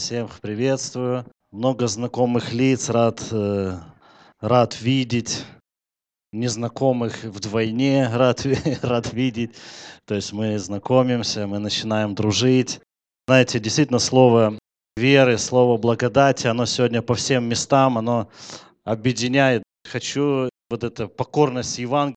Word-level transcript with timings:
Всех 0.00 0.40
приветствую. 0.40 1.26
Много 1.52 1.86
знакомых 1.86 2.54
лиц, 2.54 2.88
рад, 2.88 3.22
э, 3.32 3.74
рад 4.40 4.80
видеть. 4.80 5.44
Незнакомых 6.32 7.22
вдвойне 7.22 8.08
рад, 8.12 8.46
рад 8.80 9.12
видеть. 9.12 9.56
То 10.06 10.14
есть 10.14 10.32
мы 10.32 10.58
знакомимся, 10.58 11.46
мы 11.46 11.58
начинаем 11.58 12.14
дружить. 12.14 12.80
Знаете, 13.28 13.60
действительно, 13.60 13.98
слово 13.98 14.58
веры, 14.96 15.36
слово 15.36 15.76
благодати, 15.76 16.46
оно 16.46 16.64
сегодня 16.64 17.02
по 17.02 17.14
всем 17.14 17.44
местам, 17.44 17.98
оно 17.98 18.30
объединяет. 18.84 19.62
Хочу 19.86 20.48
вот 20.70 20.82
эта 20.82 21.08
покорность 21.08 21.78
Евангелия 21.78 22.16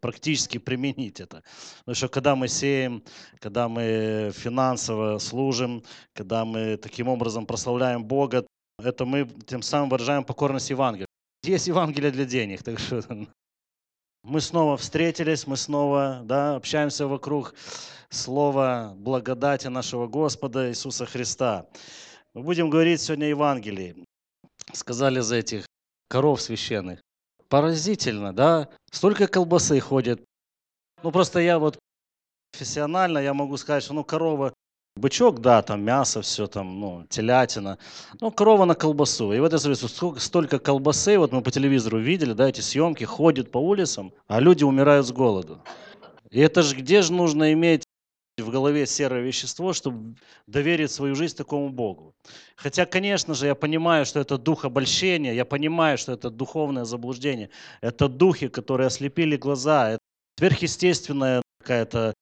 практически 0.00 0.58
применить 0.58 1.20
это. 1.20 1.42
Потому 1.80 1.94
что 1.94 2.08
когда 2.08 2.36
мы 2.36 2.48
сеем, 2.48 3.02
когда 3.40 3.68
мы 3.68 4.32
финансово 4.34 5.18
служим, 5.18 5.82
когда 6.14 6.44
мы 6.44 6.76
таким 6.76 7.08
образом 7.08 7.46
прославляем 7.46 8.04
Бога, 8.04 8.46
это 8.78 9.04
мы 9.04 9.28
тем 9.46 9.62
самым 9.62 9.88
выражаем 9.88 10.24
покорность 10.24 10.70
Евангелию. 10.70 11.06
Есть 11.42 11.68
Евангелие 11.68 12.10
для 12.10 12.24
денег, 12.24 12.62
так 12.62 12.78
что 12.78 13.02
мы 14.22 14.40
снова 14.40 14.76
встретились, 14.76 15.46
мы 15.46 15.56
снова 15.56 16.20
да, 16.24 16.56
общаемся 16.56 17.06
вокруг 17.06 17.54
слова 18.10 18.94
благодати 18.96 19.68
нашего 19.68 20.06
Господа 20.06 20.68
Иисуса 20.68 21.06
Христа. 21.06 21.66
Мы 22.34 22.42
будем 22.42 22.68
говорить 22.70 23.00
сегодня 23.00 23.26
о 23.26 23.28
Евангелии. 23.28 24.04
Сказали 24.72 25.20
за 25.20 25.36
этих 25.36 25.66
коров 26.08 26.40
священных 26.40 27.05
поразительно, 27.48 28.32
да? 28.32 28.68
Столько 28.90 29.26
колбасы 29.26 29.80
ходит. 29.80 30.22
Ну, 31.02 31.10
просто 31.12 31.40
я 31.40 31.58
вот 31.58 31.78
профессионально, 32.52 33.18
я 33.18 33.34
могу 33.34 33.56
сказать, 33.56 33.82
что, 33.82 33.94
ну, 33.94 34.04
корова, 34.04 34.54
бычок, 34.96 35.40
да, 35.40 35.62
там 35.62 35.82
мясо, 35.82 36.22
все 36.22 36.46
там, 36.46 36.80
ну, 36.80 37.06
телятина. 37.08 37.78
Ну, 38.20 38.30
корова 38.30 38.64
на 38.64 38.74
колбасу. 38.74 39.32
И 39.32 39.40
вот 39.40 39.52
я 39.52 39.58
смотрю, 39.58 39.88
сколько, 39.88 40.20
столько 40.20 40.58
колбасы, 40.58 41.18
вот 41.18 41.32
мы 41.32 41.42
по 41.42 41.50
телевизору 41.50 41.98
видели, 41.98 42.32
да, 42.32 42.48
эти 42.48 42.60
съемки, 42.60 43.04
ходят 43.04 43.50
по 43.50 43.58
улицам, 43.58 44.12
а 44.26 44.40
люди 44.40 44.64
умирают 44.64 45.06
с 45.06 45.12
голоду. 45.12 45.62
И 46.30 46.40
это 46.40 46.62
же 46.62 46.74
где 46.76 47.02
же 47.02 47.12
нужно 47.12 47.52
иметь 47.52 47.84
в 48.38 48.50
голове 48.50 48.86
серое 48.86 49.22
вещество, 49.22 49.72
чтобы 49.72 50.16
доверить 50.46 50.90
свою 50.90 51.14
жизнь 51.14 51.36
такому 51.36 51.70
Богу. 51.70 52.14
Хотя, 52.56 52.86
конечно 52.86 53.34
же, 53.34 53.46
я 53.46 53.54
понимаю, 53.54 54.06
что 54.06 54.20
это 54.20 54.38
дух 54.38 54.64
обольщения, 54.64 55.32
я 55.34 55.44
понимаю, 55.44 55.98
что 55.98 56.12
это 56.12 56.30
духовное 56.30 56.84
заблуждение, 56.84 57.50
это 57.80 58.08
духи, 58.08 58.48
которые 58.48 58.86
ослепили 58.86 59.36
глаза, 59.36 59.90
это 59.90 59.98
сверхъестественная 60.38 61.42
какая-то 61.60 62.14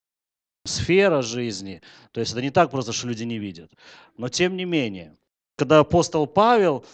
сфера 0.67 1.23
жизни. 1.23 1.83
То 2.13 2.21
есть 2.21 2.33
это 2.33 2.43
не 2.43 2.51
так 2.51 2.71
просто, 2.71 2.93
что 2.93 3.09
люди 3.09 3.25
не 3.25 3.39
видят. 3.39 3.71
Но 4.17 4.29
тем 4.29 4.57
не 4.57 4.65
менее, 4.65 5.17
когда 5.57 5.79
апостол 5.79 6.27
Павел 6.27 6.85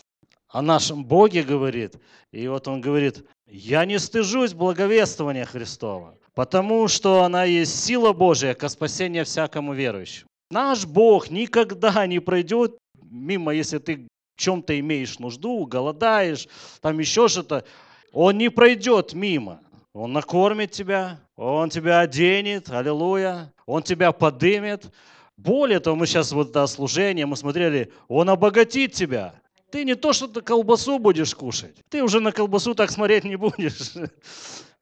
о 0.49 0.63
нашем 0.63 1.05
Боге 1.05 1.43
говорит, 1.43 1.95
и 2.33 2.49
вот 2.49 2.69
он 2.69 2.81
говорит, 2.81 3.25
я 3.47 3.85
не 3.85 3.99
стыжусь 3.99 4.53
благовествования 4.53 5.45
Христова, 5.45 6.19
потому 6.35 6.89
что 6.89 7.23
она 7.23 7.45
есть 7.45 7.85
сила 7.85 8.13
Божия 8.13 8.55
ко 8.55 8.69
спасению 8.69 9.25
всякому 9.25 9.75
верующему. 9.75 10.29
Наш 10.51 10.85
Бог 10.85 11.31
никогда 11.31 12.07
не 12.07 12.19
пройдет 12.19 12.77
мимо, 13.11 13.53
если 13.53 13.79
ты 13.79 14.09
чем-то 14.37 14.79
имеешь 14.81 15.19
нужду, 15.19 15.67
голодаешь, 15.67 16.49
там 16.81 16.99
еще 16.99 17.29
что-то. 17.29 17.65
Он 18.13 18.39
не 18.39 18.49
пройдет 18.49 19.13
мимо. 19.13 19.61
Он 19.93 20.13
накормит 20.13 20.71
тебя, 20.71 21.21
Он 21.37 21.69
тебя 21.69 22.01
оденет, 22.01 22.71
аллилуйя, 22.71 23.53
Он 23.67 23.83
тебя 23.83 24.13
подымет. 24.13 24.93
Более 25.37 25.81
того, 25.81 25.97
мы 25.97 26.07
сейчас 26.07 26.33
вот 26.33 26.53
до 26.53 26.67
служения, 26.67 27.27
мы 27.27 27.37
смотрели, 27.37 27.93
Он 28.09 28.31
обогатит 28.31 28.93
тебя. 28.93 29.35
Ты 29.71 29.85
не 29.85 29.95
то, 29.95 30.13
что 30.13 30.27
ты 30.27 30.43
колбасу 30.43 30.99
будешь 30.99 31.35
кушать, 31.35 31.77
ты 31.89 32.03
уже 32.03 32.21
на 32.21 32.33
колбасу 32.33 32.75
так 32.75 32.91
смотреть 32.91 33.25
не 33.25 33.37
будешь. 33.37 33.93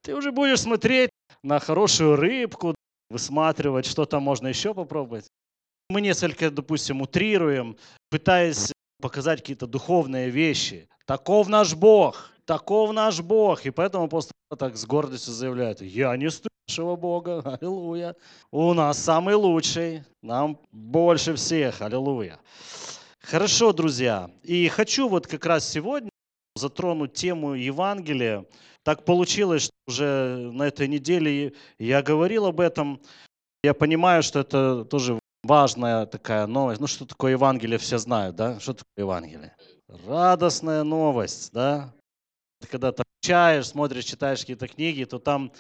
Ты 0.01 0.15
уже 0.15 0.31
будешь 0.31 0.61
смотреть 0.61 1.11
на 1.43 1.59
хорошую 1.59 2.17
рыбку, 2.17 2.75
высматривать, 3.11 3.85
что 3.85 4.07
там 4.07 4.23
можно 4.23 4.47
еще 4.47 4.73
попробовать. 4.73 5.27
Мы 5.91 6.03
несколько, 6.03 6.51
допустим, 6.51 7.01
утрируем, 7.01 7.75
пытаясь 8.11 8.73
показать 9.01 9.41
какие-то 9.41 9.67
духовные 9.67 10.29
вещи. 10.29 10.87
Таков 11.07 11.49
наш 11.49 11.75
Бог, 11.75 12.31
таков 12.45 12.93
наш 12.93 13.23
Бог. 13.23 13.65
И 13.65 13.71
поэтому 13.71 14.05
апостол 14.05 14.33
так 14.59 14.77
с 14.77 14.85
гордостью 14.85 15.33
заявляет, 15.33 15.81
я 15.81 16.15
не 16.19 16.31
стыд 16.31 16.53
Бога, 16.77 17.41
аллилуйя. 17.41 18.15
У 18.51 18.75
нас 18.75 18.99
самый 18.99 19.35
лучший, 19.35 20.05
нам 20.23 20.59
больше 20.73 21.35
всех, 21.37 21.81
аллилуйя. 21.81 22.39
Хорошо, 23.21 23.73
друзья. 23.73 24.31
И 24.43 24.69
хочу 24.69 25.09
вот 25.09 25.27
как 25.27 25.47
раз 25.47 25.67
сегодня 25.67 26.11
затронуть 26.55 27.15
тему 27.15 27.55
Евангелия, 27.55 28.45
так 28.83 29.07
получилось, 29.07 29.63
что 29.63 29.73
уже 29.87 30.51
на 30.53 30.65
этой 30.65 30.87
неделе 30.87 31.55
я 31.79 32.03
говорил 32.03 32.45
об 32.45 32.61
этом. 32.61 33.01
Я 33.63 33.73
понимаю, 33.73 34.23
что 34.23 34.41
это 34.41 34.85
тоже 34.85 35.19
важная 35.49 36.07
такая 36.07 36.47
новость. 36.47 36.81
Ну, 36.81 36.87
что 36.87 37.07
такое 37.07 37.33
Евангелие, 37.33 37.79
все 37.79 37.99
знают, 37.99 38.37
да? 38.37 38.61
Что 38.61 38.75
такое 38.75 39.05
Евангелие? 39.05 39.57
Радостная 40.07 40.85
новость, 40.85 41.53
да? 41.53 41.93
Когда 42.71 42.93
ты 42.93 43.03
чаешь, 43.21 43.69
смотришь, 43.69 44.05
читаешь 44.05 44.41
какие-то 44.41 44.69
книги, 44.69 45.05
то 45.05 45.19
там 45.19 45.51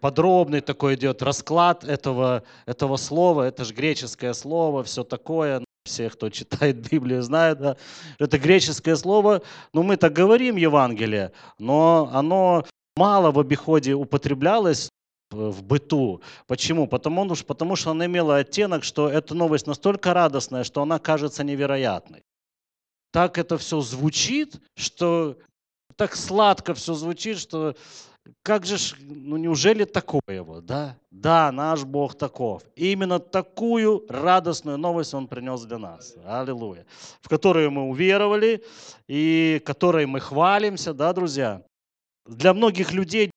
подробный 0.00 0.60
такой 0.60 0.96
идет 0.96 1.22
расклад 1.22 1.84
этого, 1.84 2.42
этого 2.66 2.96
слова. 2.96 3.42
Это 3.42 3.64
же 3.64 3.72
греческое 3.72 4.34
слово, 4.34 4.82
все 4.82 5.04
такое. 5.04 5.64
Все, 5.84 6.10
кто 6.10 6.30
читает 6.30 6.90
Библию, 6.90 7.22
знают, 7.22 7.60
да? 7.60 7.76
это 8.18 8.38
греческое 8.38 8.96
слово. 8.96 9.42
Ну, 9.72 9.84
мы 9.84 9.96
так 9.96 10.12
говорим 10.12 10.56
Евангелие, 10.56 11.30
но 11.60 12.10
оно 12.12 12.64
мало 12.96 13.30
в 13.30 13.38
обиходе 13.38 13.94
употреблялось 13.94 14.88
в 15.30 15.62
быту. 15.62 16.22
Почему? 16.46 16.86
Потому, 16.86 17.34
потому 17.46 17.76
что 17.76 17.90
она 17.90 18.06
имела 18.06 18.38
оттенок, 18.38 18.84
что 18.84 19.08
эта 19.08 19.34
новость 19.34 19.66
настолько 19.66 20.14
радостная, 20.14 20.64
что 20.64 20.82
она 20.82 20.98
кажется 20.98 21.44
невероятной. 21.44 22.22
Так 23.12 23.38
это 23.38 23.58
все 23.58 23.80
звучит, 23.80 24.60
что 24.76 25.38
так 25.96 26.14
сладко 26.14 26.74
все 26.74 26.94
звучит, 26.94 27.38
что 27.38 27.74
как 28.42 28.66
же, 28.66 28.76
ну 29.00 29.36
неужели 29.36 29.84
такое 29.84 30.42
вот, 30.42 30.66
да? 30.66 30.96
Да, 31.10 31.52
наш 31.52 31.84
Бог 31.84 32.16
таков. 32.16 32.62
И 32.74 32.92
именно 32.92 33.18
такую 33.18 34.04
радостную 34.08 34.78
новость 34.78 35.14
Он 35.14 35.28
принес 35.28 35.62
для 35.62 35.78
нас. 35.78 36.14
Аллилуйя. 36.24 36.86
В 37.20 37.28
которую 37.28 37.70
мы 37.70 37.84
уверовали 37.84 38.64
и 39.08 39.62
которой 39.64 40.06
мы 40.06 40.20
хвалимся, 40.20 40.92
да, 40.92 41.12
друзья? 41.12 41.62
Для 42.26 42.52
многих 42.52 42.92
людей 42.92 43.30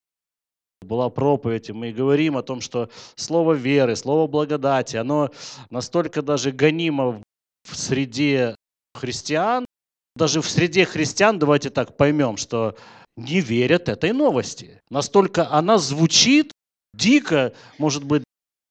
была 0.82 1.10
проповедь, 1.10 1.70
и 1.70 1.74
мы 1.74 1.92
говорим 1.92 2.38
о 2.38 2.44
том, 2.44 2.62
что 2.62 2.90
слово 3.16 3.54
веры, 3.54 3.96
слово 3.96 4.28
благодати, 4.28 4.98
оно 4.98 5.30
настолько 5.70 6.22
даже 6.22 6.52
гонимо 6.52 7.22
в 7.64 7.76
среде 7.76 8.56
христиан, 8.96 9.66
даже 10.16 10.42
в 10.42 10.50
среде 10.50 10.86
христиан, 10.86 11.40
давайте 11.40 11.70
так 11.70 11.98
поймем, 11.98 12.38
что 12.38 12.76
не 13.18 13.42
верят 13.42 13.90
этой 13.90 14.14
новости. 14.14 14.82
Настолько 14.90 15.52
она 15.52 15.78
звучит 15.78 16.52
дико, 16.94 17.54
может 17.78 18.04
быть, 18.04 18.24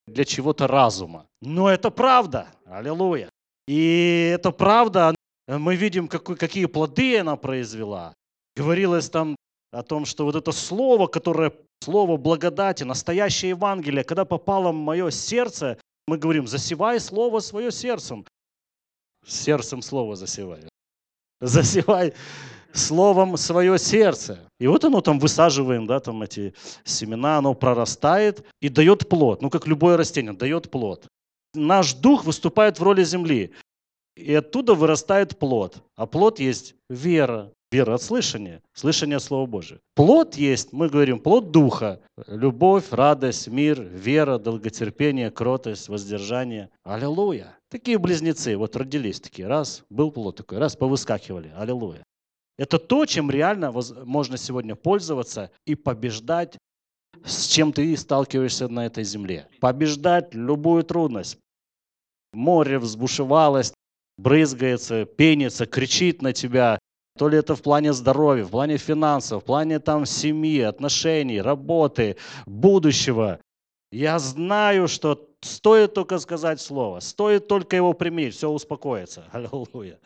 для 0.06 0.24
чего-то 0.24 0.66
разума. 0.66 1.26
Но 1.42 1.68
это 1.68 1.90
правда. 1.90 2.48
Аллилуйя. 2.64 3.28
И 3.66 4.32
это 4.34 4.50
правда. 4.50 5.14
Мы 5.46 5.76
видим, 5.76 6.08
какие 6.08 6.66
плоды 6.66 7.18
она 7.18 7.36
произвела. 7.36 8.14
Говорилось 8.56 9.08
там 9.10 9.36
о 9.70 9.82
том, 9.82 10.04
что 10.04 10.24
вот 10.24 10.34
это 10.34 10.52
слово, 10.52 11.06
которое 11.06 11.52
слово 11.82 12.16
благодати, 12.16 12.84
настоящее 12.84 13.50
Евангелие, 13.50 14.04
когда 14.04 14.24
попало 14.24 14.72
в 14.72 14.74
мое 14.74 15.10
сердце, 15.10 15.78
мы 16.06 16.16
говорим, 16.18 16.46
засевай 16.46 17.00
слово 17.00 17.40
свое 17.40 17.70
сердцем. 17.70 18.24
Сердцем 19.26 19.82
слово 19.82 20.16
засевай. 20.16 20.60
Засевай 21.40 22.14
словом 22.72 23.36
свое 23.36 23.78
сердце. 23.78 24.40
И 24.58 24.66
вот 24.66 24.84
оно 24.84 25.00
там 25.00 25.18
высаживаем, 25.18 25.86
да, 25.86 26.00
там 26.00 26.22
эти 26.22 26.54
семена, 26.84 27.38
оно 27.38 27.54
прорастает 27.54 28.44
и 28.60 28.68
дает 28.68 29.08
плод. 29.08 29.42
Ну, 29.42 29.50
как 29.50 29.66
любое 29.66 29.96
растение, 29.96 30.32
дает 30.32 30.70
плод. 30.70 31.06
Наш 31.54 31.94
дух 31.94 32.24
выступает 32.24 32.78
в 32.78 32.82
роли 32.82 33.04
земли. 33.04 33.52
И 34.16 34.34
оттуда 34.34 34.74
вырастает 34.74 35.38
плод. 35.38 35.82
А 35.96 36.06
плод 36.06 36.40
есть 36.40 36.74
вера, 36.88 37.52
Вера 37.70 37.94
от 37.94 38.02
слышания, 38.02 38.62
слышание 38.72 39.20
Слова 39.20 39.44
Божия. 39.44 39.78
Плод 39.94 40.36
есть, 40.36 40.72
мы 40.72 40.88
говорим, 40.88 41.20
плод 41.20 41.50
Духа. 41.50 42.00
Любовь, 42.26 42.92
радость, 42.92 43.48
мир, 43.48 43.82
вера, 43.82 44.38
долготерпение, 44.38 45.30
кротость, 45.30 45.90
воздержание. 45.90 46.70
Аллилуйя. 46.82 47.58
Такие 47.68 47.98
близнецы 47.98 48.56
вот 48.56 48.74
родились 48.74 49.20
такие. 49.20 49.46
Раз, 49.48 49.84
был 49.90 50.10
плод 50.10 50.36
такой, 50.36 50.56
раз, 50.56 50.76
повыскакивали. 50.76 51.52
Аллилуйя. 51.58 52.02
Это 52.56 52.78
то, 52.78 53.04
чем 53.04 53.30
реально 53.30 53.70
можно 54.04 54.38
сегодня 54.38 54.74
пользоваться 54.74 55.50
и 55.66 55.74
побеждать, 55.74 56.56
с 57.22 57.48
чем 57.48 57.74
ты 57.74 57.94
сталкиваешься 57.98 58.68
на 58.68 58.86
этой 58.86 59.04
земле. 59.04 59.46
Побеждать 59.60 60.32
любую 60.32 60.84
трудность. 60.84 61.36
Море 62.32 62.78
взбушевалось, 62.78 63.74
брызгается, 64.16 65.04
пенится, 65.04 65.66
кричит 65.66 66.22
на 66.22 66.32
тебя, 66.32 66.77
то 67.18 67.28
ли 67.28 67.36
это 67.36 67.54
в 67.54 67.62
плане 67.62 67.92
здоровья, 67.92 68.44
в 68.44 68.50
плане 68.50 68.78
финансов, 68.78 69.42
в 69.42 69.46
плане 69.46 69.80
там 69.80 70.06
семьи, 70.06 70.60
отношений, 70.60 71.42
работы, 71.42 72.16
будущего. 72.46 73.40
Я 73.90 74.18
знаю, 74.18 74.88
что 74.88 75.28
стоит 75.40 75.94
только 75.94 76.18
сказать 76.18 76.60
слово, 76.60 77.00
стоит 77.00 77.48
только 77.48 77.76
его 77.76 77.92
применить, 77.92 78.34
все 78.34 78.48
успокоится. 78.48 79.24
Аллилуйя. 79.32 79.98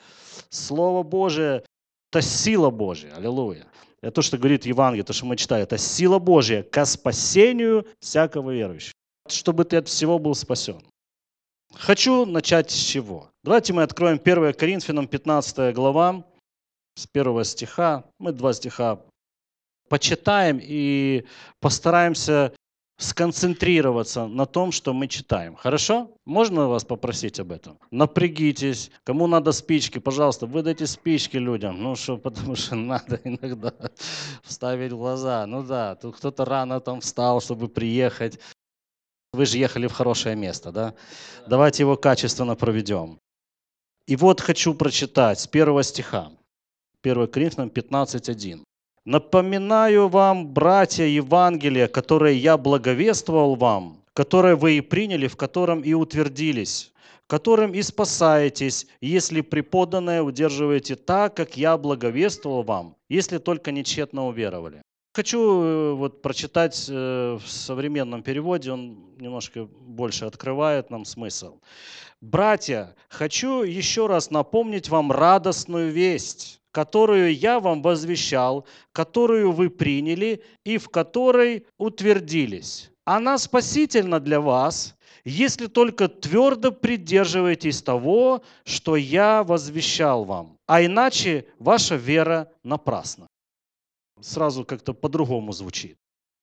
Слово 0.51 1.03
Божие– 1.03 1.65
это 2.11 2.23
сила 2.23 2.71
Божья. 2.71 3.15
Аллилуйя. 3.17 3.67
Это 4.01 4.13
то, 4.13 4.23
что 4.23 4.39
говорит 4.39 4.67
Евангелие, 4.67 5.05
то, 5.05 5.13
что 5.13 5.27
мы 5.27 5.37
читаем. 5.37 5.63
Это 5.63 5.79
сила 5.79 6.19
Божья 6.19 6.63
ко 6.63 6.85
спасению 6.85 7.87
всякого 8.01 8.51
верующего. 8.51 8.95
Чтобы 9.29 9.65
ты 9.65 9.77
от 9.77 9.89
всего 9.89 10.19
был 10.19 10.35
спасен. 10.35 10.81
Хочу 11.75 12.27
начать 12.27 12.71
с 12.71 12.75
чего? 12.75 13.31
Давайте 13.45 13.73
мы 13.73 13.83
откроем 13.83 14.21
1 14.23 14.55
Коринфянам 14.55 15.07
15 15.07 15.75
глава, 15.75 16.25
с 16.95 17.07
первого 17.07 17.45
стиха. 17.45 18.05
Мы 18.19 18.33
два 18.33 18.53
стиха 18.53 19.01
почитаем 19.89 20.59
и 20.63 21.25
постараемся 21.61 22.53
сконцентрироваться 22.99 24.27
на 24.27 24.47
том, 24.47 24.73
что 24.73 24.93
мы 24.93 25.09
читаем. 25.09 25.57
Хорошо? 25.57 26.11
Можно 26.25 26.69
вас 26.69 26.85
попросить 26.85 27.41
об 27.41 27.53
этом? 27.53 27.79
Напрягитесь. 27.91 28.91
Кому 29.05 29.27
надо 29.27 29.53
спички, 29.53 29.99
пожалуйста, 29.99 30.47
выдайте 30.47 30.87
спички 30.87 31.37
людям. 31.37 31.83
Ну 31.83 31.97
что, 31.97 32.17
потому 32.17 32.55
что 32.55 32.77
надо 32.77 33.21
иногда 33.25 33.73
вставить 34.43 34.93
глаза. 34.93 35.47
Ну 35.47 35.63
да, 35.63 35.97
тут 35.97 36.17
кто-то 36.17 36.45
рано 36.45 36.81
там 36.81 37.01
встал, 37.01 37.41
чтобы 37.41 37.69
приехать. 37.69 38.39
Вы 39.33 39.47
же 39.47 39.59
ехали 39.59 39.87
в 39.87 39.93
хорошее 39.93 40.37
место, 40.37 40.73
да? 40.73 40.95
Давайте 41.47 41.83
его 41.83 41.97
качественно 41.97 42.55
проведем. 42.55 43.19
И 44.07 44.17
вот 44.17 44.41
хочу 44.41 44.75
прочитать 44.75 45.41
с 45.41 45.47
первого 45.47 45.83
стиха. 45.83 46.31
1 47.03 47.27
Коринфянам 47.27 47.69
15.1. 47.69 48.63
Напоминаю 49.05 50.09
вам, 50.09 50.47
братья, 50.53 51.05
Евангелие, 51.05 51.89
которое 51.89 52.35
я 52.35 52.57
благовествовал 52.57 53.57
вам, 53.57 54.05
которое 54.15 54.55
вы 54.55 54.77
и 54.77 54.81
приняли, 54.81 55.27
в 55.27 55.37
котором 55.37 55.81
и 55.81 55.93
утвердились, 55.95 56.93
которым 57.27 57.73
и 57.73 57.83
спасаетесь, 57.83 58.87
если 59.01 59.41
преподанное 59.41 60.23
удерживаете 60.23 60.95
так, 60.95 61.35
как 61.35 61.57
я 61.57 61.77
благовествовал 61.77 62.63
вам, 62.63 62.97
если 63.09 63.39
только 63.39 63.73
нечетно 63.73 64.29
уверовали. 64.29 64.83
Хочу 65.15 65.63
э, 65.63 65.93
вот 65.95 66.23
прочитать 66.23 66.87
э, 66.89 67.39
в 67.43 67.51
современном 67.51 68.23
переводе, 68.23 68.73
он 68.73 69.17
немножко 69.19 69.65
больше 69.65 70.25
открывает 70.25 70.91
нам 70.91 71.05
смысл. 71.05 71.59
Братья, 72.21 72.95
хочу 73.09 73.63
еще 73.63 74.07
раз 74.07 74.31
напомнить 74.31 74.89
вам 74.89 75.11
радостную 75.11 75.91
весть 75.91 76.62
которую 76.73 77.37
я 77.37 77.61
вам 77.61 77.83
возвещал, 77.83 78.67
которую 78.93 79.53
вы 79.53 79.71
приняли 79.71 80.43
и 80.65 80.79
в 80.79 80.89
которой 80.89 81.67
утвердились. 81.79 82.91
Она 83.05 83.39
спасительна 83.39 84.21
для 84.21 84.41
вас, 84.41 84.97
если 85.25 85.67
только 85.67 86.09
твердо 86.09 86.73
придерживаетесь 86.73 87.83
того, 87.83 88.43
что 88.65 88.97
я 88.97 89.43
возвещал 89.45 90.25
вам. 90.25 90.57
А 90.67 90.83
иначе 90.83 91.47
ваша 91.59 91.97
вера 91.97 92.51
напрасна. 92.65 93.27
Сразу 94.21 94.65
как-то 94.65 94.95
по-другому 94.95 95.53
звучит. 95.53 95.97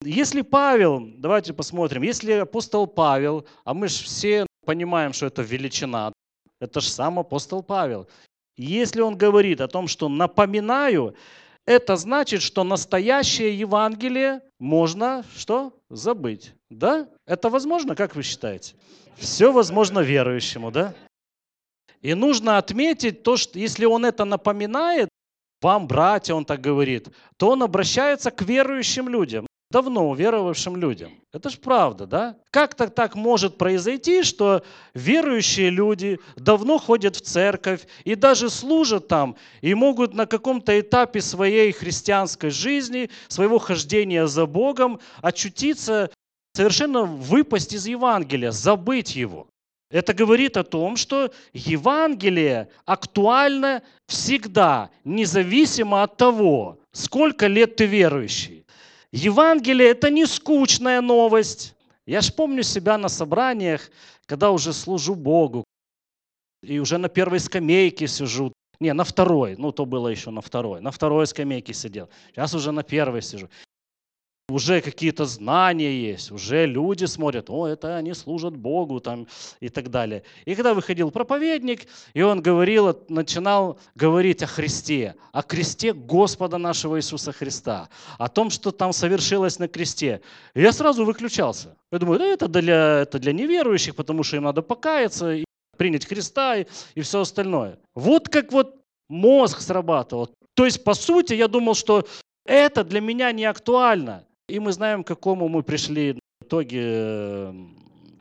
Если 0.04 0.42
Павел, 0.42 1.02
давайте 1.18 1.54
посмотрим, 1.54 2.04
если 2.04 2.34
апостол 2.34 2.88
Павел, 2.88 3.46
а 3.66 3.74
мы 3.74 3.88
же 3.88 4.04
все 4.04 4.46
понимаем, 4.66 5.14
что 5.14 5.26
это 5.26 5.42
величина, 5.42 6.14
это 6.62 6.80
же 6.82 6.90
сам 6.90 7.20
апостол 7.20 7.64
Павел. 7.64 8.08
Если 8.60 9.00
он 9.00 9.16
говорит 9.16 9.62
о 9.62 9.70
том, 9.70 9.88
что 9.88 10.10
напоминаю, 10.10 11.16
это 11.66 11.96
значит, 11.96 12.42
что 12.42 12.66
настоящее 12.66 13.58
Евангелие 13.58 14.42
можно 14.60 15.24
что? 15.38 15.72
Забыть. 15.90 16.54
Да? 16.70 17.08
Это 17.26 17.48
возможно, 17.50 17.96
как 17.96 18.18
вы 18.18 18.24
считаете? 18.24 18.76
Все 19.16 19.54
возможно 19.54 20.00
верующему, 20.00 20.72
да? 20.72 20.94
И 22.02 22.14
нужно 22.14 22.58
отметить 22.58 23.24
то, 23.24 23.38
что 23.38 23.58
если 23.58 23.86
он 23.86 24.06
это 24.06 24.26
напоминает, 24.26 25.08
вам, 25.62 25.88
братья, 25.88 26.34
он 26.34 26.44
так 26.44 26.60
говорит, 26.60 27.08
то 27.38 27.52
он 27.52 27.64
обращается 27.64 28.30
к 28.30 28.42
верующим 28.42 29.08
людям 29.08 29.48
давно 29.72 30.10
уверовавшим 30.10 30.76
людям. 30.76 31.12
Это 31.32 31.50
же 31.50 31.58
правда, 31.58 32.08
да? 32.08 32.38
Как 32.50 32.74
так, 32.74 32.96
так 32.96 33.16
может 33.16 33.58
произойти, 33.58 34.24
что 34.24 34.64
верующие 34.96 35.70
люди 35.70 36.20
давно 36.36 36.80
ходят 36.80 37.16
в 37.16 37.22
церковь 37.22 37.86
и 38.04 38.16
даже 38.16 38.50
служат 38.50 39.08
там, 39.08 39.36
и 39.62 39.76
могут 39.76 40.16
на 40.16 40.26
каком-то 40.26 40.80
этапе 40.80 41.22
своей 41.22 41.72
христианской 41.72 42.50
жизни, 42.50 43.12
своего 43.28 43.60
хождения 43.60 44.26
за 44.26 44.48
Богом 44.48 45.00
очутиться, 45.22 46.10
совершенно 46.56 47.04
выпасть 47.04 47.74
из 47.74 47.86
Евангелия, 47.86 48.52
забыть 48.52 49.16
его. 49.16 49.48
Это 49.92 50.14
говорит 50.14 50.58
о 50.58 50.64
том, 50.64 50.98
что 50.98 51.32
Евангелие 51.54 52.70
актуально 52.86 53.84
всегда, 54.08 54.90
независимо 55.04 56.02
от 56.04 56.18
того, 56.18 56.80
сколько 56.92 57.46
лет 57.48 57.76
ты 57.76 57.86
верующий. 57.86 58.66
Евангелие– 59.12 59.90
это 59.90 60.10
не 60.10 60.26
скучная 60.26 61.02
новость. 61.02 61.76
Я 62.06 62.22
ж 62.22 62.34
помню 62.34 62.64
себя 62.64 62.98
на 62.98 63.10
собраниях, 63.10 63.90
когда 64.26 64.52
уже 64.52 64.74
служу 64.74 65.16
Богу, 65.16 65.64
и 66.62 66.80
уже 66.80 66.98
на 66.98 67.10
первой 67.10 67.40
скамейке 67.40 68.08
сижу. 68.08 68.54
Не, 68.80 68.94
на 68.94 69.04
второй, 69.04 69.56
ну 69.58 69.72
то 69.72 69.86
было 69.86 70.08
еще 70.08 70.30
на 70.30 70.42
второй. 70.42 70.82
На 70.82 70.92
второй 70.92 71.28
скамейке 71.28 71.74
сидел. 71.74 72.10
Сейчас 72.32 72.54
уже 72.54 72.72
на 72.72 72.84
первой 72.84 73.22
сижу 73.22 73.50
уже 74.50 74.82
какие-то 74.82 75.26
знания 75.26 76.12
есть, 76.12 76.32
уже 76.32 76.66
люди 76.66 77.06
смотрят, 77.06 77.50
о, 77.50 77.68
это 77.68 77.98
они 77.98 78.14
служат 78.14 78.56
Богу 78.56 79.00
там 79.00 79.28
и 79.60 79.70
так 79.70 79.90
далее. 79.90 80.24
И 80.46 80.56
когда 80.56 80.74
выходил 80.74 81.12
проповедник, 81.12 81.88
и 82.14 82.22
он 82.22 82.42
говорил, 82.42 82.98
начинал 83.10 83.80
говорить 83.96 84.44
о 84.44 84.48
Христе, 84.48 85.16
о 85.32 85.44
кресте 85.44 85.94
Господа 85.94 86.58
нашего 86.58 86.98
Иисуса 86.98 87.32
Христа, 87.32 87.90
о 88.18 88.28
том, 88.28 88.50
что 88.50 88.72
там 88.72 88.94
совершилось 88.94 89.60
на 89.60 89.68
кресте, 89.68 90.22
я 90.56 90.72
сразу 90.72 91.06
выключался. 91.06 91.76
Я 91.92 92.00
думаю, 92.00 92.20
да 92.20 92.26
это 92.26 92.48
для, 92.48 93.00
это 93.02 93.20
для 93.20 93.34
неверующих, 93.34 93.96
потому 93.96 94.24
что 94.24 94.38
им 94.38 94.44
надо 94.44 94.62
покаяться, 94.62 95.34
и 95.34 95.46
принять 95.78 96.06
Христа 96.06 96.58
и, 96.58 96.66
и 96.96 97.02
все 97.02 97.22
остальное. 97.22 97.80
Вот 97.96 98.30
как 98.30 98.52
вот 98.52 98.76
мозг 99.10 99.62
срабатывал. 99.62 100.30
То 100.54 100.66
есть, 100.66 100.84
по 100.84 100.94
сути, 100.94 101.34
я 101.34 101.48
думал, 101.48 101.74
что 101.74 102.06
это 102.46 102.84
для 102.84 103.02
меня 103.02 103.32
не 103.32 103.46
актуально. 103.46 104.26
И 104.50 104.60
мы 104.60 104.72
знаем, 104.72 105.04
к 105.04 105.08
какому 105.08 105.48
мы 105.48 105.64
пришли 105.64 106.14
в 106.42 106.46
итоге 106.46 106.82
э, 106.84 107.54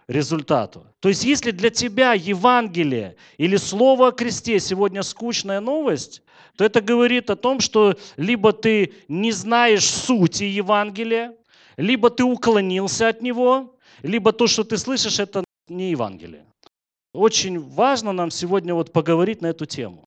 результату. 0.09 0.87
То 1.01 1.09
есть 1.09 1.25
если 1.25 1.51
для 1.53 1.71
тебя 1.71 2.13
Евангелие 2.13 3.17
или 3.39 3.57
Слово 3.57 4.09
о 4.09 4.13
кресте 4.13 4.61
сегодня 4.61 5.03
скучная 5.03 5.61
новость, 5.61 6.23
то 6.57 6.65
это 6.65 6.81
говорит 6.81 7.31
о 7.31 7.37
том, 7.37 7.61
что 7.61 7.97
либо 8.17 8.53
ты 8.53 8.93
не 9.09 9.33
знаешь 9.33 9.85
сути 9.85 10.45
Евангелия, 10.45 11.35
либо 11.77 12.11
ты 12.11 12.25
уклонился 12.25 13.09
от 13.09 13.23
него, 13.23 13.77
либо 14.03 14.33
то, 14.33 14.47
что 14.47 14.65
ты 14.65 14.77
слышишь, 14.77 15.21
это 15.21 15.45
не 15.69 15.91
Евангелие. 15.91 16.45
Очень 17.15 17.59
важно 17.59 18.13
нам 18.13 18.31
сегодня 18.31 18.75
вот 18.75 18.93
поговорить 18.93 19.41
на 19.41 19.47
эту 19.47 19.65
тему. 19.67 20.05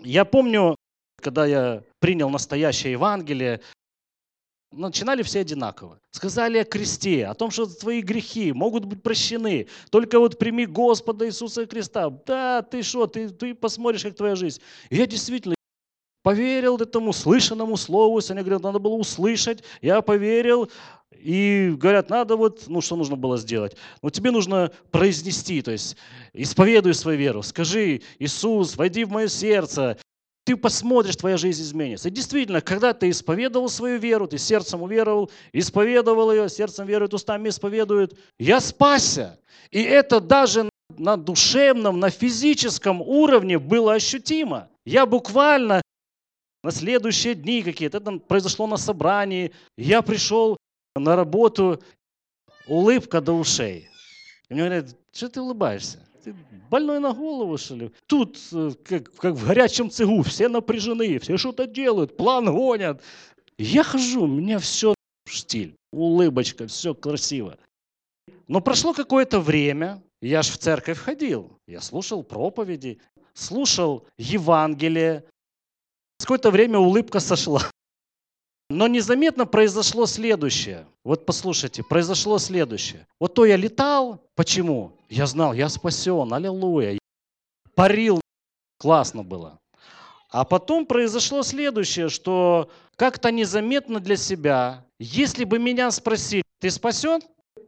Я 0.00 0.24
помню, 0.24 0.76
когда 1.20 1.44
я 1.44 1.82
принял 1.98 2.30
настоящее 2.30 2.92
Евангелие, 2.92 3.60
Начинали 4.72 5.22
все 5.22 5.40
одинаково. 5.40 5.98
Сказали 6.12 6.58
о 6.58 6.64
кресте, 6.64 7.26
о 7.26 7.34
том, 7.34 7.50
что 7.50 7.66
твои 7.66 8.02
грехи 8.02 8.52
могут 8.52 8.84
быть 8.84 9.02
прощены. 9.02 9.66
Только 9.90 10.20
вот 10.20 10.38
прими 10.38 10.64
Господа 10.64 11.26
Иисуса 11.26 11.66
Христа. 11.66 12.08
Да, 12.08 12.62
ты 12.62 12.82
что, 12.82 13.06
ты, 13.08 13.30
ты 13.30 13.54
посмотришь, 13.54 14.04
как 14.04 14.14
твоя 14.14 14.36
жизнь. 14.36 14.60
Я 14.88 15.08
действительно 15.08 15.56
поверил 16.22 16.76
этому 16.76 17.12
слышанному 17.12 17.76
слову. 17.76 18.20
Они 18.28 18.40
говорят, 18.42 18.62
надо 18.62 18.78
было 18.78 18.94
услышать. 18.94 19.64
Я 19.82 20.02
поверил. 20.02 20.70
И 21.12 21.74
говорят, 21.76 22.08
надо 22.08 22.36
вот, 22.36 22.64
ну 22.68 22.80
что 22.80 22.96
нужно 22.96 23.16
было 23.16 23.36
сделать? 23.36 23.76
Ну 24.00 24.08
тебе 24.08 24.30
нужно 24.30 24.70
произнести, 24.90 25.60
то 25.60 25.70
есть 25.70 25.96
исповедуй 26.32 26.94
свою 26.94 27.18
веру. 27.18 27.42
Скажи, 27.42 28.00
Иисус, 28.18 28.76
войди 28.76 29.04
в 29.04 29.10
мое 29.10 29.28
сердце, 29.28 29.98
ты 30.44 30.56
посмотришь, 30.56 31.16
твоя 31.16 31.36
жизнь 31.36 31.62
изменится. 31.62 32.08
И 32.08 32.12
действительно, 32.12 32.60
когда 32.60 32.92
ты 32.92 33.10
исповедовал 33.10 33.68
свою 33.68 33.98
веру, 33.98 34.26
ты 34.26 34.38
сердцем 34.38 34.82
уверовал, 34.82 35.30
исповедовал 35.52 36.32
ее, 36.32 36.48
сердцем 36.48 36.86
верует, 36.86 37.14
устами 37.14 37.48
исповедует, 37.48 38.18
я 38.38 38.60
спасся. 38.60 39.38
И 39.70 39.82
это 39.82 40.20
даже 40.20 40.68
на 40.96 41.16
душевном, 41.16 42.00
на 42.00 42.10
физическом 42.10 43.00
уровне 43.02 43.58
было 43.58 43.94
ощутимо. 43.94 44.68
Я 44.84 45.06
буквально 45.06 45.82
на 46.62 46.70
следующие 46.70 47.34
дни 47.34 47.62
какие-то, 47.62 47.98
это 47.98 48.18
произошло 48.18 48.66
на 48.66 48.76
собрании, 48.76 49.52
я 49.76 50.02
пришел 50.02 50.56
на 50.96 51.16
работу, 51.16 51.82
улыбка 52.66 53.20
до 53.20 53.32
ушей. 53.32 53.88
И 54.48 54.54
мне 54.54 54.64
говорят, 54.64 54.96
что 55.12 55.28
ты 55.28 55.40
улыбаешься? 55.40 56.06
Ты 56.22 56.34
больной 56.70 57.00
на 57.00 57.12
голову, 57.12 57.56
что 57.56 57.76
ли? 57.76 57.90
Тут, 58.06 58.38
э, 58.52 58.72
как, 58.84 59.14
как 59.14 59.34
в 59.34 59.46
горячем 59.46 59.90
цеху, 59.90 60.22
все 60.22 60.48
напряжены, 60.48 61.18
все 61.18 61.36
что-то 61.38 61.66
делают, 61.66 62.16
план 62.16 62.46
гонят. 62.46 63.02
Я 63.56 63.82
хожу, 63.82 64.24
у 64.24 64.26
меня 64.26 64.58
все 64.58 64.94
стиль, 65.26 65.74
улыбочка, 65.92 66.66
все 66.66 66.94
красиво. 66.94 67.58
Но 68.48 68.60
прошло 68.60 68.92
какое-то 68.92 69.40
время, 69.40 70.02
я 70.20 70.42
же 70.42 70.52
в 70.52 70.58
церковь 70.58 70.98
ходил, 70.98 71.58
я 71.66 71.80
слушал 71.80 72.22
проповеди, 72.22 73.00
слушал 73.32 74.06
Евангелие. 74.18 75.24
Какое-то 76.18 76.50
время 76.50 76.78
улыбка 76.78 77.20
сошла. 77.20 77.62
Но 78.70 78.86
незаметно 78.86 79.46
произошло 79.46 80.06
следующее. 80.06 80.86
Вот 81.02 81.26
послушайте, 81.26 81.82
произошло 81.82 82.38
следующее. 82.38 83.04
Вот 83.18 83.34
то 83.34 83.44
я 83.44 83.56
летал, 83.56 84.22
почему? 84.36 84.92
Я 85.08 85.26
знал, 85.26 85.52
я 85.52 85.68
спасен, 85.68 86.32
аллилуйя. 86.32 86.96
Парил, 87.74 88.20
классно 88.78 89.24
было. 89.24 89.58
А 90.30 90.44
потом 90.44 90.86
произошло 90.86 91.42
следующее, 91.42 92.08
что 92.08 92.70
как-то 92.94 93.32
незаметно 93.32 93.98
для 93.98 94.16
себя, 94.16 94.86
если 95.00 95.42
бы 95.42 95.58
меня 95.58 95.90
спросили, 95.90 96.44
ты 96.60 96.70
спасен? 96.70 97.20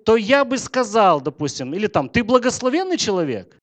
То 0.04 0.16
я 0.16 0.44
бы 0.44 0.56
сказал, 0.56 1.21
допустим, 1.21 1.75
или 1.75 1.88
там, 1.88 2.09
ты 2.09 2.23
благословенный 2.23 2.97
человек? 2.97 3.59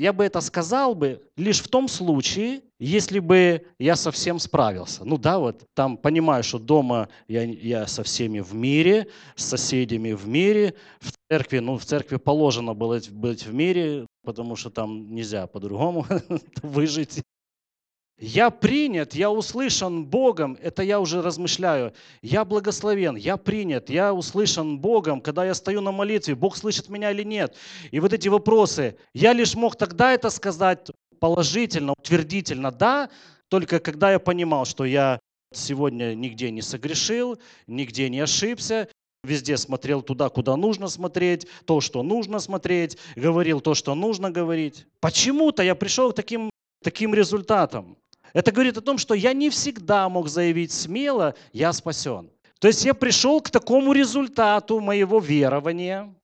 Я 0.00 0.14
бы 0.14 0.24
это 0.24 0.40
сказал 0.40 0.94
бы 0.94 1.20
лишь 1.36 1.60
в 1.60 1.68
том 1.68 1.86
случае, 1.86 2.62
если 2.78 3.18
бы 3.18 3.66
я 3.78 3.96
совсем 3.96 4.38
справился. 4.38 5.04
Ну 5.04 5.18
да, 5.18 5.38
вот 5.38 5.66
там 5.74 5.98
понимаю, 5.98 6.42
что 6.42 6.58
дома 6.58 7.10
я, 7.28 7.42
я 7.42 7.86
со 7.86 8.02
всеми 8.02 8.40
в 8.40 8.54
мире, 8.54 9.08
с 9.36 9.44
соседями 9.44 10.12
в 10.12 10.26
мире, 10.26 10.74
в 11.00 11.12
церкви, 11.28 11.58
ну 11.58 11.76
в 11.76 11.84
церкви 11.84 12.16
положено 12.16 12.72
было 12.72 12.98
быть 13.10 13.44
в 13.44 13.52
мире, 13.52 14.06
потому 14.24 14.56
что 14.56 14.70
там 14.70 15.14
нельзя 15.14 15.46
по-другому 15.46 16.06
выжить. 16.62 17.22
Я 18.20 18.50
принят, 18.50 19.14
я 19.14 19.30
услышан 19.30 20.04
Богом, 20.04 20.58
это 20.60 20.82
я 20.82 21.00
уже 21.00 21.22
размышляю. 21.22 21.94
Я 22.20 22.44
благословен, 22.44 23.16
я 23.16 23.38
принят, 23.38 23.88
я 23.88 24.12
услышан 24.12 24.78
Богом, 24.78 25.22
когда 25.22 25.46
я 25.46 25.54
стою 25.54 25.80
на 25.80 25.90
молитве, 25.90 26.34
Бог 26.34 26.58
слышит 26.58 26.90
меня 26.90 27.12
или 27.12 27.22
нет. 27.22 27.56
И 27.90 27.98
вот 27.98 28.12
эти 28.12 28.28
вопросы, 28.28 28.94
я 29.14 29.32
лишь 29.32 29.54
мог 29.54 29.74
тогда 29.76 30.12
это 30.12 30.28
сказать 30.28 30.90
положительно, 31.18 31.94
утвердительно, 31.98 32.70
да, 32.70 33.08
только 33.48 33.80
когда 33.80 34.12
я 34.12 34.18
понимал, 34.18 34.66
что 34.66 34.84
я 34.84 35.18
сегодня 35.54 36.14
нигде 36.14 36.50
не 36.50 36.60
согрешил, 36.60 37.38
нигде 37.66 38.10
не 38.10 38.20
ошибся, 38.20 38.88
везде 39.24 39.56
смотрел 39.56 40.02
туда, 40.02 40.28
куда 40.28 40.56
нужно 40.56 40.88
смотреть, 40.88 41.46
то, 41.64 41.80
что 41.80 42.02
нужно 42.02 42.38
смотреть, 42.38 42.98
говорил 43.16 43.62
то, 43.62 43.74
что 43.74 43.94
нужно 43.94 44.30
говорить. 44.30 44.84
Почему-то 45.00 45.62
я 45.62 45.74
пришел 45.74 46.12
к 46.12 46.16
таким, 46.16 46.50
таким 46.82 47.14
результатам. 47.14 47.96
Это 48.32 48.52
говорит 48.52 48.76
о 48.76 48.80
том, 48.80 48.98
что 48.98 49.14
я 49.14 49.32
не 49.32 49.50
всегда 49.50 50.08
мог 50.08 50.28
заявить 50.28 50.72
смело, 50.72 51.34
я 51.52 51.72
спасен. 51.72 52.30
То 52.58 52.68
есть 52.68 52.84
я 52.84 52.94
пришел 52.94 53.40
к 53.40 53.50
такому 53.50 53.92
результату 53.92 54.80
моего 54.80 55.18
верования, 55.18 56.14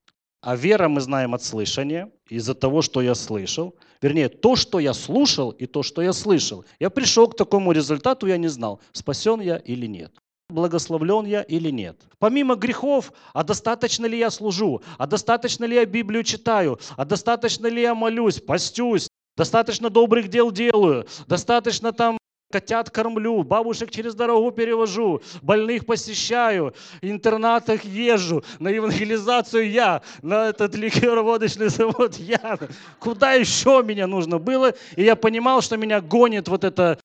а 0.43 0.55
вера 0.55 0.89
мы 0.89 1.01
знаем 1.01 1.35
от 1.35 1.43
слышания, 1.43 2.11
из-за 2.29 2.55
того, 2.55 2.83
что 2.83 3.01
я 3.01 3.15
слышал. 3.15 3.75
Вернее, 4.03 4.29
то, 4.29 4.57
что 4.57 4.79
я 4.79 4.93
слушал 4.93 5.51
и 5.51 5.67
то, 5.67 5.83
что 5.83 6.03
я 6.03 6.13
слышал. 6.13 6.65
Я 6.79 6.91
пришел 6.91 7.29
к 7.29 7.37
такому 7.37 7.73
результату, 7.73 8.27
я 8.27 8.37
не 8.37 8.49
знал, 8.49 8.81
спасен 8.93 9.41
я 9.41 9.57
или 9.57 9.87
нет 9.87 10.13
благословлен 10.49 11.27
я 11.27 11.43
или 11.43 11.71
нет. 11.71 12.01
Помимо 12.19 12.55
грехов, 12.55 13.13
а 13.33 13.43
достаточно 13.43 14.07
ли 14.07 14.19
я 14.19 14.31
служу, 14.31 14.83
а 14.99 15.07
достаточно 15.07 15.65
ли 15.65 15.75
я 15.75 15.85
Библию 15.85 16.23
читаю, 16.23 16.79
а 16.97 17.05
достаточно 17.05 17.67
ли 17.67 17.83
я 17.83 17.95
молюсь, 17.95 18.41
постюсь, 18.41 19.09
Достаточно 19.37 19.91
добрых 19.91 20.29
дел 20.29 20.51
делаю, 20.51 21.07
достаточно 21.27 21.93
там 21.93 22.17
котят 22.51 22.91
кормлю, 22.91 23.43
бабушек 23.43 23.91
через 23.91 24.15
дорогу 24.15 24.51
перевожу, 24.51 25.21
больных 25.43 25.85
посещаю, 25.85 26.75
интернатах 27.03 27.85
езжу, 27.85 28.45
на 28.59 28.69
евангелизацию 28.69 29.71
я, 29.71 30.03
на 30.23 30.49
этот 30.49 30.75
ликероводочный 30.75 31.69
завод 31.69 32.15
я. 32.17 32.59
Куда 32.99 33.35
еще 33.35 33.83
меня 33.85 34.07
нужно 34.07 34.39
было? 34.39 34.75
И 34.95 35.03
я 35.03 35.17
понимал, 35.17 35.61
что 35.61 35.77
меня 35.77 36.01
гонит 36.01 36.49
вот 36.49 36.65
эта 36.65 36.99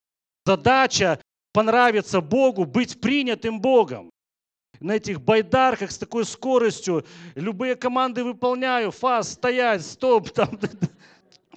задача 0.45 1.19
понравиться 1.51 2.21
Богу, 2.21 2.65
быть 2.65 3.01
принятым 3.01 3.59
Богом. 3.59 4.09
На 4.79 4.93
этих 4.93 5.21
байдарках 5.21 5.91
с 5.91 5.97
такой 5.97 6.25
скоростью 6.25 7.05
любые 7.35 7.75
команды 7.75 8.23
выполняю, 8.23 8.91
фас, 8.91 9.33
стоять, 9.33 9.85
стоп, 9.85 10.31
там, 10.31 10.57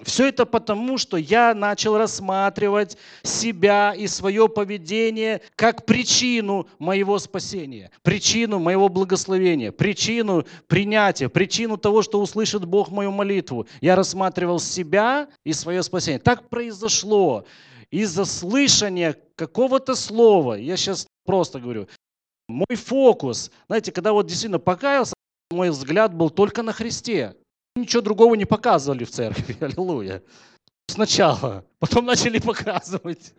Все 0.03 0.27
это 0.27 0.45
потому, 0.45 0.97
что 0.97 1.15
я 1.15 1.53
начал 1.53 1.97
рассматривать 1.97 2.97
себя 3.23 3.93
и 3.93 4.07
свое 4.07 4.49
поведение 4.49 5.41
как 5.55 5.85
причину 5.85 6.67
моего 6.79 7.17
спасения, 7.17 7.91
причину 8.03 8.59
моего 8.59 8.89
благословения, 8.89 9.71
причину 9.71 10.45
принятия, 10.67 11.29
причину 11.29 11.77
того, 11.77 12.01
что 12.01 12.19
услышит 12.19 12.65
Бог 12.65 12.89
мою 12.89 13.11
молитву. 13.11 13.67
Я 13.79 13.95
рассматривал 13.95 14.59
себя 14.59 15.29
и 15.45 15.53
свое 15.53 15.81
спасение. 15.81 16.19
Так 16.19 16.49
произошло 16.49 17.45
из-за 17.89 18.25
слышания 18.25 19.15
какого-то 19.35 19.95
слова. 19.95 20.55
Я 20.55 20.75
сейчас 20.75 21.07
просто 21.25 21.59
говорю. 21.59 21.87
Мой 22.47 22.75
фокус, 22.75 23.49
знаете, 23.67 23.91
когда 23.91 24.11
вот 24.11 24.27
действительно 24.27 24.59
покаялся, 24.59 25.13
мой 25.51 25.69
взгляд 25.69 26.13
был 26.13 26.29
только 26.29 26.63
на 26.63 26.73
Христе. 26.73 27.35
Ничего 27.75 28.01
другого 28.01 28.35
не 28.35 28.45
показывали 28.45 29.03
в 29.03 29.11
церкви. 29.11 29.57
Аллилуйя. 29.63 30.23
Сначала. 30.87 31.65
Потом 31.79 32.05
начали 32.05 32.39
показывать. 32.39 33.33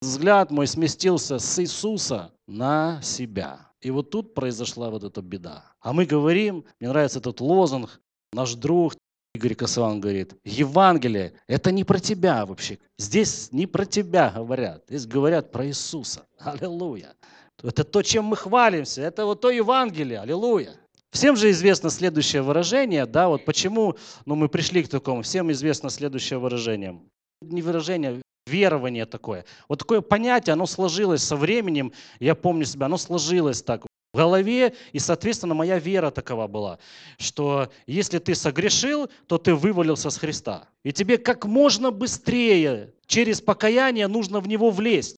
Взгляд 0.00 0.50
мой 0.50 0.66
сместился 0.66 1.38
с 1.38 1.58
Иисуса 1.58 2.32
на 2.46 3.00
себя. 3.02 3.70
И 3.80 3.90
вот 3.90 4.10
тут 4.10 4.34
произошла 4.34 4.90
вот 4.90 5.04
эта 5.04 5.20
беда. 5.22 5.64
А 5.80 5.92
мы 5.92 6.06
говорим, 6.06 6.64
мне 6.80 6.88
нравится 6.88 7.18
этот 7.18 7.40
лозунг, 7.40 8.00
наш 8.32 8.54
друг 8.54 8.94
Игорь 9.34 9.54
Косован 9.54 10.00
говорит, 10.00 10.34
Евангелие– 10.44 11.32
это 11.46 11.72
не 11.72 11.84
про 11.84 11.98
тебя 11.98 12.44
вообще. 12.44 12.78
Здесь 12.98 13.50
не 13.50 13.66
про 13.66 13.86
тебя 13.86 14.30
говорят. 14.30 14.84
Здесь 14.88 15.06
говорят 15.06 15.50
про 15.50 15.66
Иисуса. 15.66 16.26
Аллилуйя. 16.38 17.14
Это 17.62 17.84
то, 17.84 18.02
чем 18.02 18.26
мы 18.26 18.36
хвалимся. 18.36 19.00
Это 19.02 19.24
вот 19.24 19.40
то 19.40 19.50
Евангелие. 19.50 20.20
Аллилуйя. 20.20 20.74
Всем 21.12 21.36
же 21.36 21.50
известно 21.50 21.90
следующее 21.90 22.40
выражение, 22.40 23.04
да, 23.04 23.28
вот 23.28 23.44
почему 23.44 23.96
ну, 24.24 24.34
мы 24.34 24.48
пришли 24.48 24.82
к 24.82 24.88
такому, 24.88 25.20
всем 25.20 25.52
известно 25.52 25.90
следующее 25.90 26.38
выражение. 26.38 26.98
Не 27.42 27.60
выражение, 27.60 28.22
верование 28.46 29.04
такое. 29.04 29.44
Вот 29.68 29.80
такое 29.80 30.00
понятие, 30.00 30.54
оно 30.54 30.64
сложилось 30.64 31.22
со 31.22 31.36
временем, 31.36 31.92
я 32.18 32.34
помню 32.34 32.64
себя, 32.64 32.86
оно 32.86 32.96
сложилось 32.96 33.62
так 33.62 33.82
в 33.82 34.16
голове, 34.16 34.74
и, 34.92 34.98
соответственно, 34.98 35.52
моя 35.52 35.78
вера 35.78 36.10
такова 36.10 36.46
была, 36.46 36.78
что 37.18 37.70
если 37.86 38.18
ты 38.18 38.34
согрешил, 38.34 39.10
то 39.26 39.36
ты 39.36 39.54
вывалился 39.54 40.08
с 40.08 40.16
Христа. 40.16 40.68
И 40.82 40.92
тебе 40.92 41.18
как 41.18 41.44
можно 41.44 41.90
быстрее 41.90 42.94
через 43.06 43.42
покаяние 43.42 44.06
нужно 44.08 44.40
в 44.40 44.48
него 44.48 44.70
влезть. 44.70 45.16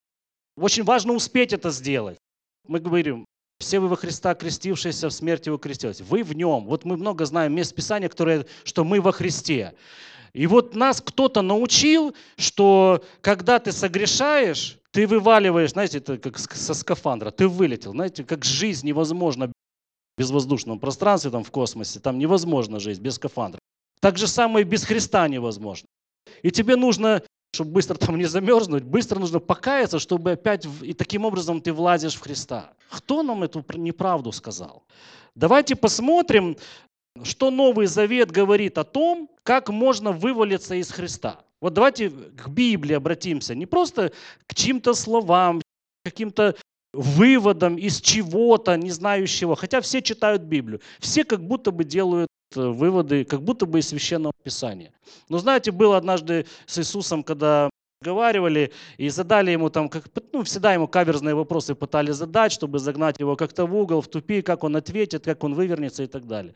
Очень 0.56 0.82
важно 0.82 1.12
успеть 1.12 1.52
это 1.52 1.70
сделать. 1.70 2.18
Мы 2.66 2.80
говорим, 2.80 3.24
все 3.58 3.80
вы 3.80 3.88
во 3.88 3.96
Христа, 3.96 4.34
крестившиеся, 4.34 5.08
в 5.08 5.12
смерти 5.12 5.48
его 5.48 5.58
крестились. 5.58 6.00
Вы 6.00 6.22
в 6.22 6.34
нем. 6.34 6.66
Вот 6.66 6.84
мы 6.84 6.96
много 6.96 7.24
знаем 7.24 7.54
мест 7.54 7.74
Писания, 7.74 8.08
которые, 8.08 8.46
что 8.64 8.84
мы 8.84 9.00
во 9.00 9.12
Христе. 9.12 9.74
И 10.32 10.46
вот 10.46 10.74
нас 10.74 11.00
кто-то 11.00 11.42
научил, 11.42 12.14
что 12.36 13.04
когда 13.20 13.60
ты 13.60 13.70
согрешаешь, 13.70 14.78
ты 14.90 15.06
вываливаешь, 15.06 15.70
знаете, 15.70 15.98
это 15.98 16.18
как 16.18 16.38
со 16.38 16.74
скафандра, 16.74 17.30
ты 17.30 17.46
вылетел. 17.48 17.92
Знаете, 17.92 18.24
как 18.24 18.44
жизнь 18.44 18.86
невозможна 18.86 19.48
в 19.48 19.52
безвоздушном 20.18 20.78
пространстве, 20.78 21.30
там 21.30 21.44
в 21.44 21.50
космосе, 21.50 22.00
там 22.00 22.18
невозможно 22.18 22.80
жить 22.80 22.98
без 22.98 23.14
скафандра. 23.14 23.60
Так 24.00 24.18
же 24.18 24.26
самое 24.26 24.66
и 24.66 24.68
без 24.68 24.84
Христа 24.84 25.26
невозможно. 25.28 25.86
И 26.42 26.50
тебе 26.50 26.76
нужно 26.76 27.22
чтобы 27.54 27.70
быстро 27.70 27.94
там 27.94 28.18
не 28.18 28.24
замерзнуть, 28.24 28.82
быстро 28.82 29.18
нужно 29.18 29.40
покаяться, 29.40 29.98
чтобы 29.98 30.32
опять, 30.32 30.66
и 30.82 30.92
таким 30.92 31.24
образом 31.24 31.60
ты 31.60 31.72
влазишь 31.72 32.14
в 32.14 32.20
Христа. 32.20 32.72
Кто 32.90 33.22
нам 33.22 33.42
эту 33.42 33.64
неправду 33.74 34.32
сказал? 34.32 34.84
Давайте 35.34 35.76
посмотрим, 35.76 36.56
что 37.22 37.50
Новый 37.50 37.86
Завет 37.86 38.30
говорит 38.30 38.78
о 38.78 38.84
том, 38.84 39.30
как 39.42 39.68
можно 39.68 40.12
вывалиться 40.12 40.74
из 40.74 40.90
Христа. 40.90 41.40
Вот 41.60 41.72
давайте 41.72 42.10
к 42.10 42.48
Библии 42.48 42.94
обратимся, 42.94 43.54
не 43.54 43.66
просто 43.66 44.12
к 44.46 44.54
чьим-то 44.54 44.94
словам, 44.94 45.62
каким-то 46.04 46.56
выводам 46.92 47.76
из 47.76 48.00
чего-то 48.00 48.76
не 48.76 48.90
знающего, 48.90 49.56
хотя 49.56 49.80
все 49.80 50.02
читают 50.02 50.42
Библию, 50.42 50.80
все 51.00 51.24
как 51.24 51.44
будто 51.44 51.70
бы 51.70 51.84
делают 51.84 52.28
выводы, 52.56 53.24
как 53.24 53.42
будто 53.42 53.66
бы 53.66 53.78
из 53.78 53.88
Священного 53.88 54.32
Писания. 54.42 54.92
Но 55.28 55.38
знаете, 55.38 55.70
было 55.70 55.96
однажды 55.96 56.46
с 56.66 56.78
Иисусом, 56.78 57.22
когда 57.22 57.70
разговаривали 58.00 58.70
и 58.98 59.08
задали 59.08 59.50
ему 59.50 59.70
там, 59.70 59.88
как, 59.88 60.04
ну, 60.32 60.42
всегда 60.42 60.74
ему 60.74 60.86
каверзные 60.86 61.34
вопросы 61.34 61.74
пытались 61.74 62.16
задать, 62.16 62.52
чтобы 62.52 62.78
загнать 62.78 63.18
его 63.18 63.36
как-то 63.36 63.66
в 63.66 63.74
угол, 63.74 64.02
в 64.02 64.08
тупик, 64.08 64.44
как 64.44 64.64
он 64.64 64.76
ответит, 64.76 65.24
как 65.24 65.42
он 65.44 65.54
вывернется 65.54 66.02
и 66.02 66.06
так 66.06 66.26
далее. 66.26 66.54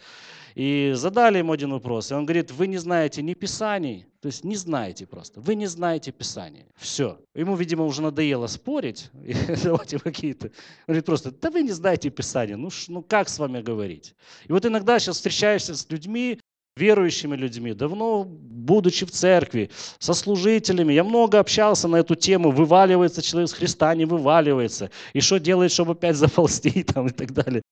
И 0.59 0.91
задали 0.97 1.39
ему 1.39 1.53
один 1.53 1.71
вопрос, 1.71 2.11
и 2.11 2.15
он 2.15 2.27
говорит, 2.27 2.51
вы 2.51 2.67
не 2.67 2.79
знаете 2.79 3.23
ни 3.23 3.35
Писаний, 3.35 4.07
то 4.21 4.27
есть 4.27 4.43
не 4.43 4.57
знаете 4.57 5.07
просто, 5.07 5.41
вы 5.41 5.55
не 5.55 5.67
знаете 5.67 6.11
Писаний. 6.11 6.65
Все. 6.77 7.21
Ему, 7.37 7.55
видимо, 7.55 7.85
уже 7.85 8.03
надоело 8.03 8.49
спорить, 8.49 9.09
давайте 9.63 10.01
какие-то. 10.01 10.47
Он 10.49 10.53
говорит 10.89 11.07
просто, 11.07 11.31
да 11.31 11.53
вы 11.53 11.63
не 11.63 11.71
знаете 11.71 12.11
Писания, 12.11 12.57
ну, 12.57 12.71
ну 12.89 13.03
как 13.03 13.29
с 13.29 13.39
вами 13.39 13.63
говорить? 13.63 14.17
И 14.49 14.53
вот 14.53 14.67
иногда 14.67 14.99
сейчас 14.99 15.19
встречаешься 15.19 15.77
с 15.77 15.89
людьми, 15.91 16.41
верующими 16.77 17.37
людьми, 17.37 17.73
давно 17.73 18.25
будучи 18.25 19.07
в 19.07 19.13
церкви, 19.13 19.71
со 20.01 20.13
служителями. 20.13 20.93
Я 20.93 21.05
много 21.05 21.39
общался 21.39 21.87
на 21.87 21.97
эту 22.01 22.17
тему, 22.17 22.51
вываливается 22.51 23.23
человек 23.23 23.49
с 23.49 23.53
Христа, 23.53 23.95
не 23.95 24.07
вываливается. 24.07 24.91
И 25.13 25.21
что 25.21 25.39
делает, 25.39 25.71
чтобы 25.71 25.93
опять 25.93 26.17
заползти 26.25 26.83
там, 26.83 27.07
и 27.07 27.11
так 27.11 27.33
далее. 27.33 27.63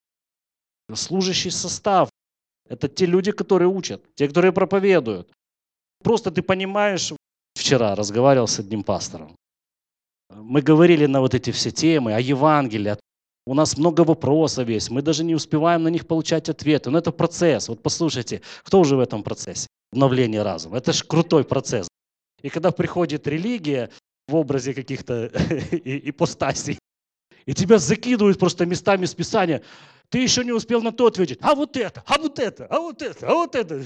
Служащий 0.94 1.50
состав– 1.50 2.10
это 2.68 2.88
те 2.88 3.06
люди, 3.06 3.32
которые 3.32 3.68
учат, 3.68 4.02
те, 4.14 4.28
которые 4.28 4.52
проповедуют. 4.52 5.28
Просто 6.02 6.30
ты 6.30 6.42
понимаешь, 6.42 7.12
вчера 7.54 7.94
разговаривал 7.94 8.46
с 8.46 8.58
одним 8.58 8.82
пастором. 8.82 9.34
Мы 10.34 10.60
говорили 10.60 11.06
на 11.06 11.20
вот 11.20 11.34
эти 11.34 11.50
все 11.52 11.70
темы 11.70 12.14
о 12.14 12.20
Евангелии, 12.20 12.96
у 13.46 13.54
нас 13.54 13.78
много 13.78 14.00
вопросов 14.00 14.68
есть, 14.68 14.90
мы 14.90 15.02
даже 15.02 15.22
не 15.22 15.34
успеваем 15.34 15.84
на 15.84 15.88
них 15.88 16.06
получать 16.06 16.48
ответы. 16.48 16.90
Но 16.90 16.98
это 16.98 17.12
процесс. 17.12 17.68
Вот 17.68 17.80
послушайте, 17.80 18.42
кто 18.64 18.80
уже 18.80 18.96
в 18.96 19.00
этом 19.00 19.22
процессе? 19.22 19.68
Обновление 19.92 20.42
разума. 20.42 20.78
Это 20.78 20.92
же 20.92 21.04
крутой 21.04 21.44
процесс. 21.44 21.88
И 22.42 22.48
когда 22.48 22.72
приходит 22.72 23.28
религия 23.28 23.90
в 24.26 24.34
образе 24.34 24.74
каких-то 24.74 25.26
ипостасей, 25.70 26.78
и 27.46 27.54
тебя 27.54 27.78
закидывают 27.78 28.40
просто 28.40 28.66
местами 28.66 29.06
с 29.06 29.14
Писания, 29.14 29.62
ты 30.08 30.18
еще 30.18 30.44
не 30.44 30.52
успел 30.52 30.82
на 30.82 30.92
то 30.92 31.06
ответить. 31.06 31.38
А 31.42 31.54
вот 31.54 31.76
это, 31.76 32.02
а 32.06 32.18
вот 32.18 32.38
это, 32.38 32.66
а 32.66 32.80
вот 32.80 33.02
это, 33.02 33.28
а 33.28 33.34
вот 33.34 33.54
это. 33.54 33.82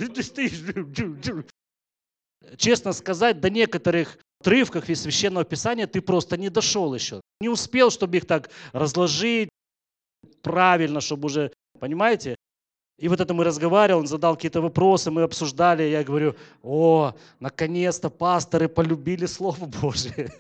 Честно 2.57 2.93
сказать, 2.93 3.41
до 3.41 3.50
некоторых 3.50 4.19
отрывках 4.41 4.89
из 4.89 5.03
Священного 5.03 5.45
Писания 5.45 5.87
ты 5.87 6.00
просто 6.00 6.37
не 6.37 6.49
дошел 6.49 6.95
еще. 6.95 7.21
Не 7.41 7.49
успел, 7.49 7.91
чтобы 7.91 8.17
их 8.17 8.27
так 8.27 8.50
разложить 8.73 9.49
правильно, 10.43 11.00
чтобы 11.00 11.27
уже, 11.27 11.53
понимаете? 11.79 12.37
И 12.99 13.09
вот 13.09 13.21
это 13.21 13.33
мы 13.33 13.45
разговаривали, 13.45 14.00
он 14.00 14.07
задал 14.07 14.37
какие-то 14.37 14.61
вопросы, 14.61 15.11
мы 15.11 15.23
обсуждали, 15.23 15.85
я 15.85 16.05
говорю, 16.05 16.35
о, 16.62 17.15
наконец-то 17.39 18.11
пасторы 18.11 18.69
полюбили 18.69 19.25
Слово 19.27 19.65
Божие. 19.65 20.31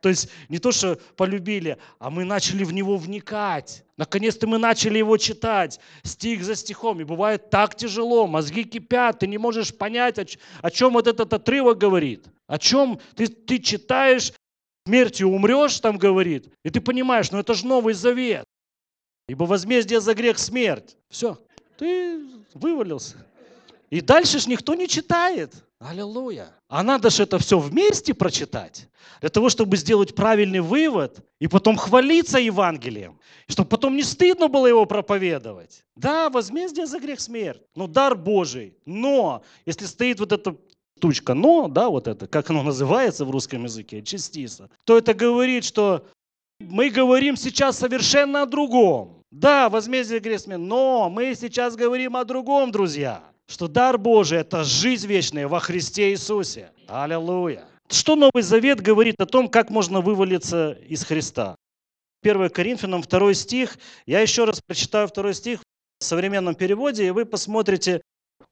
То 0.00 0.08
есть 0.08 0.30
не 0.48 0.58
то, 0.58 0.72
что 0.72 0.98
полюбили, 1.16 1.76
а 1.98 2.08
мы 2.10 2.24
начали 2.24 2.64
в 2.64 2.72
него 2.72 2.96
вникать. 2.96 3.84
Наконец-то 3.98 4.46
мы 4.46 4.56
начали 4.56 4.98
его 4.98 5.18
читать, 5.18 5.78
стих 6.02 6.42
за 6.42 6.56
стихом. 6.56 7.00
И 7.00 7.04
бывает 7.04 7.50
так 7.50 7.74
тяжело, 7.74 8.26
мозги 8.26 8.64
кипят, 8.64 9.18
ты 9.18 9.26
не 9.26 9.36
можешь 9.36 9.76
понять, 9.76 10.18
о, 10.18 10.24
о 10.62 10.70
чем 10.70 10.94
вот 10.94 11.06
этот 11.06 11.32
отрывок 11.32 11.76
говорит. 11.76 12.24
О 12.46 12.58
чем 12.58 12.98
ты, 13.14 13.26
ты 13.26 13.58
читаешь, 13.58 14.32
смертью 14.86 15.28
умрешь, 15.28 15.78
там 15.80 15.98
говорит, 15.98 16.48
и 16.64 16.70
ты 16.70 16.80
понимаешь, 16.80 17.30
ну 17.30 17.38
это 17.38 17.54
же 17.54 17.66
Новый 17.66 17.94
Завет. 17.94 18.46
Ибо 19.28 19.44
возмездие 19.44 20.00
за 20.00 20.14
грех 20.14 20.38
смерть. 20.38 20.96
Все, 21.10 21.38
ты 21.76 22.20
вывалился. 22.54 23.24
И 23.90 24.00
дальше 24.00 24.38
ж 24.38 24.46
никто 24.46 24.74
не 24.74 24.88
читает. 24.88 25.54
Аллилуйя. 25.80 26.50
А 26.68 26.82
надо 26.82 27.08
же 27.08 27.22
это 27.22 27.38
все 27.38 27.58
вместе 27.58 28.12
прочитать, 28.12 28.86
для 29.22 29.30
того, 29.30 29.48
чтобы 29.48 29.78
сделать 29.78 30.14
правильный 30.14 30.60
вывод 30.60 31.24
и 31.38 31.48
потом 31.48 31.78
хвалиться 31.78 32.38
Евангелием, 32.38 33.18
чтобы 33.48 33.70
потом 33.70 33.96
не 33.96 34.02
стыдно 34.02 34.48
было 34.48 34.66
его 34.66 34.84
проповедовать. 34.84 35.82
Да, 35.96 36.28
возмездие 36.28 36.86
за 36.86 37.00
грех 37.00 37.18
смерть, 37.18 37.62
но 37.74 37.86
дар 37.86 38.14
Божий. 38.14 38.76
Но, 38.84 39.42
если 39.64 39.86
стоит 39.86 40.20
вот 40.20 40.32
эта 40.32 40.54
штучка 40.98 41.32
«но», 41.32 41.66
да, 41.66 41.88
вот 41.88 42.08
это, 42.08 42.26
как 42.26 42.50
оно 42.50 42.62
называется 42.62 43.24
в 43.24 43.30
русском 43.30 43.64
языке, 43.64 44.02
частица, 44.02 44.68
то 44.84 44.98
это 44.98 45.14
говорит, 45.14 45.64
что 45.64 46.04
мы 46.58 46.90
говорим 46.90 47.38
сейчас 47.38 47.78
совершенно 47.78 48.42
о 48.42 48.46
другом. 48.46 49.22
Да, 49.30 49.70
возмездие 49.70 50.20
грех 50.20 50.40
смерть, 50.40 50.60
но 50.60 51.08
мы 51.08 51.34
сейчас 51.34 51.74
говорим 51.74 52.18
о 52.18 52.24
другом, 52.26 52.70
друзья 52.70 53.29
что 53.50 53.66
дар 53.66 53.98
Божий– 53.98 54.38
это 54.40 54.62
жизнь 54.62 55.08
вечная 55.08 55.48
во 55.48 55.58
Христе 55.58 56.12
Иисусе. 56.12 56.70
Аллилуйя. 56.86 57.64
Что 57.90 58.14
Новый 58.14 58.42
Завет 58.42 58.80
говорит 58.80 59.16
о 59.18 59.26
том, 59.26 59.48
как 59.48 59.70
можно 59.70 60.00
вывалиться 60.00 60.78
из 60.88 61.04
Христа? 61.04 61.56
1 62.22 62.50
Коринфянам 62.50 63.02
2 63.02 63.34
стих. 63.34 63.76
Я 64.06 64.20
еще 64.20 64.44
раз 64.44 64.60
прочитаю 64.64 65.08
2 65.12 65.32
стих 65.32 65.60
в 65.98 66.04
современном 66.04 66.54
переводе, 66.54 67.08
и 67.08 67.10
вы 67.10 67.24
посмотрите, 67.24 68.02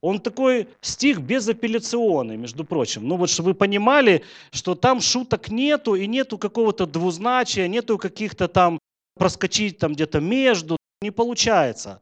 он 0.02 0.18
такой 0.18 0.68
стих 0.80 1.20
безапелляционный, 1.20 2.36
между 2.36 2.64
прочим. 2.64 3.06
Ну 3.06 3.16
вот, 3.16 3.30
чтобы 3.30 3.50
вы 3.50 3.54
понимали, 3.54 4.24
что 4.50 4.74
там 4.74 5.00
шуток 5.00 5.48
нету, 5.48 5.94
и 5.94 6.08
нету 6.08 6.38
какого-то 6.38 6.86
двузначия, 6.86 7.68
нету 7.68 7.98
каких-то 7.98 8.48
там 8.48 8.80
проскочить 9.14 9.78
там 9.78 9.94
где-то 9.94 10.18
между. 10.18 10.76
Не 11.02 11.12
получается 11.12 12.00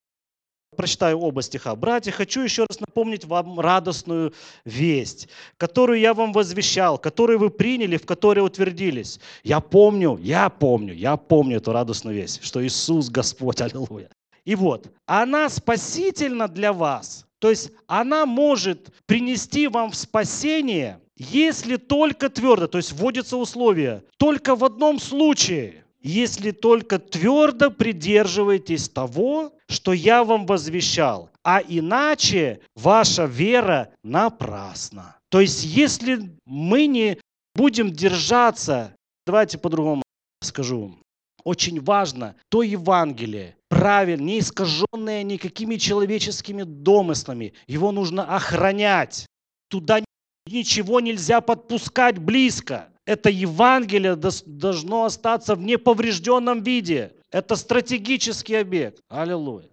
прочитаю 0.77 1.19
оба 1.19 1.43
стиха. 1.43 1.75
«Братья, 1.75 2.13
хочу 2.13 2.43
еще 2.43 2.67
раз 2.69 2.79
напомнить 2.81 3.25
вам 3.25 3.59
радостную 3.59 4.33
весть, 4.65 5.29
которую 5.57 5.99
я 5.99 6.15
вам 6.15 6.33
возвещал, 6.33 6.99
которую 6.99 7.39
вы 7.39 7.51
приняли, 7.51 7.97
в 7.97 8.07
которой 8.07 8.41
утвердились. 8.41 9.19
Я 9.43 9.61
помню, 9.61 10.19
я 10.23 10.49
помню, 10.49 10.95
я 10.95 11.17
помню 11.17 11.57
эту 11.57 11.73
радостную 11.73 12.17
весть, 12.17 12.45
что 12.45 12.65
Иисус 12.65 13.09
Господь, 13.09 13.61
аллилуйя. 13.61 14.11
И 14.45 14.55
вот, 14.55 14.87
она 15.07 15.49
спасительна 15.49 16.47
для 16.47 16.73
вас, 16.73 17.27
то 17.41 17.51
есть 17.51 17.73
она 17.89 18.27
может 18.27 18.93
принести 19.07 19.67
вам 19.67 19.91
в 19.91 19.97
спасение, 19.97 21.01
если 21.17 21.77
только 21.77 22.29
твердо, 22.29 22.69
то 22.69 22.79
есть 22.79 22.93
вводится 22.93 23.37
условие, 23.37 24.05
только 24.19 24.55
в 24.55 24.65
одном 24.65 25.01
случае– 25.01 25.83
если 26.07 26.53
только 26.53 27.01
твердо 27.01 27.73
придерживаетесь 27.73 28.89
того, 28.89 29.53
что 29.69 29.93
я 29.93 30.23
вам 30.23 30.47
возвещал, 30.47 31.31
а 31.43 31.61
иначе 31.67 32.61
ваша 32.77 33.25
вера 33.25 33.91
напрасна. 34.05 35.17
То 35.31 35.41
есть 35.41 35.65
если 35.65 36.31
мы 36.45 36.87
не 36.87 37.19
будем 37.57 37.91
держаться, 37.91 38.95
давайте 39.27 39.59
по-другому 39.59 40.03
скажу, 40.43 40.97
очень 41.43 41.81
важно 41.81 42.37
то 42.51 42.63
Евангелие, 42.63 43.57
правильно, 43.69 44.27
не 44.27 44.39
искаженное 44.39 45.25
никакими 45.25 45.75
человеческими 45.75 46.63
домыслами, 46.63 47.53
его 47.67 47.91
нужно 47.91 48.37
охранять. 48.37 49.27
Туда 49.69 49.99
ничего 50.47 51.01
нельзя 51.01 51.41
подпускать 51.41 52.19
близко 52.19 52.91
это 53.07 53.31
Евангелие 53.31 54.17
должно 54.17 55.05
остаться 55.05 55.55
в 55.55 55.63
неповрежденном 55.63 56.63
виде. 56.63 57.13
Это 57.31 57.57
стратегический 57.57 58.57
объект. 58.57 59.01
Аллилуйя. 59.09 59.71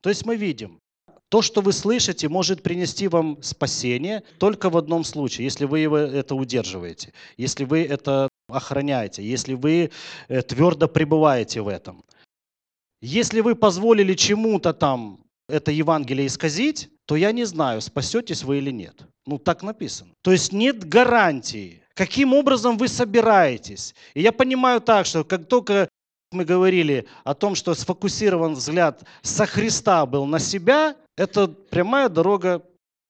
То 0.00 0.08
есть 0.08 0.24
мы 0.24 0.36
видим, 0.36 0.80
то, 1.28 1.42
что 1.42 1.60
вы 1.60 1.72
слышите, 1.72 2.28
может 2.28 2.62
принести 2.62 3.08
вам 3.08 3.42
спасение 3.42 4.22
только 4.38 4.70
в 4.70 4.76
одном 4.76 5.04
случае, 5.04 5.44
если 5.44 5.66
вы 5.66 5.80
это 5.80 6.34
удерживаете, 6.34 7.12
если 7.36 7.64
вы 7.64 7.82
это 7.82 8.28
охраняете, 8.48 9.22
если 9.22 9.54
вы 9.54 9.90
э, 10.28 10.42
твердо 10.42 10.88
пребываете 10.88 11.60
в 11.60 11.68
этом. 11.68 12.02
Если 13.02 13.40
вы 13.40 13.54
позволили 13.54 14.14
чему-то 14.14 14.72
там 14.72 15.20
это 15.48 15.70
Евангелие 15.70 16.26
исказить, 16.26 16.88
то 17.06 17.16
я 17.16 17.32
не 17.32 17.44
знаю, 17.44 17.80
спасетесь 17.80 18.44
вы 18.44 18.58
или 18.58 18.70
нет. 18.70 19.02
Ну, 19.26 19.38
так 19.38 19.62
написано. 19.62 20.12
То 20.22 20.32
есть 20.32 20.52
нет 20.52 20.88
гарантии, 20.88 21.82
каким 21.98 22.32
образом 22.32 22.78
вы 22.78 22.86
собираетесь. 22.86 23.92
И 24.14 24.22
я 24.22 24.30
понимаю 24.30 24.80
так, 24.80 25.04
что 25.04 25.24
как 25.24 25.48
только 25.48 25.88
мы 26.30 26.44
говорили 26.44 27.08
о 27.24 27.34
том, 27.34 27.56
что 27.56 27.74
сфокусирован 27.74 28.54
взгляд 28.54 29.02
со 29.22 29.46
Христа 29.46 30.06
был 30.06 30.24
на 30.24 30.38
себя, 30.38 30.94
это 31.16 31.48
прямая 31.48 32.08
дорога, 32.08 32.62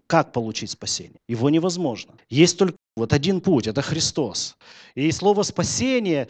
как 0.06 0.32
получить 0.32 0.70
спасение. 0.70 1.20
Его 1.28 1.50
невозможно. 1.50 2.14
Есть 2.30 2.58
только 2.58 2.76
вот 2.96 3.12
один 3.12 3.42
путь, 3.42 3.66
это 3.66 3.82
Христос. 3.82 4.56
И 4.94 5.12
слово 5.12 5.42
спасение, 5.42 6.28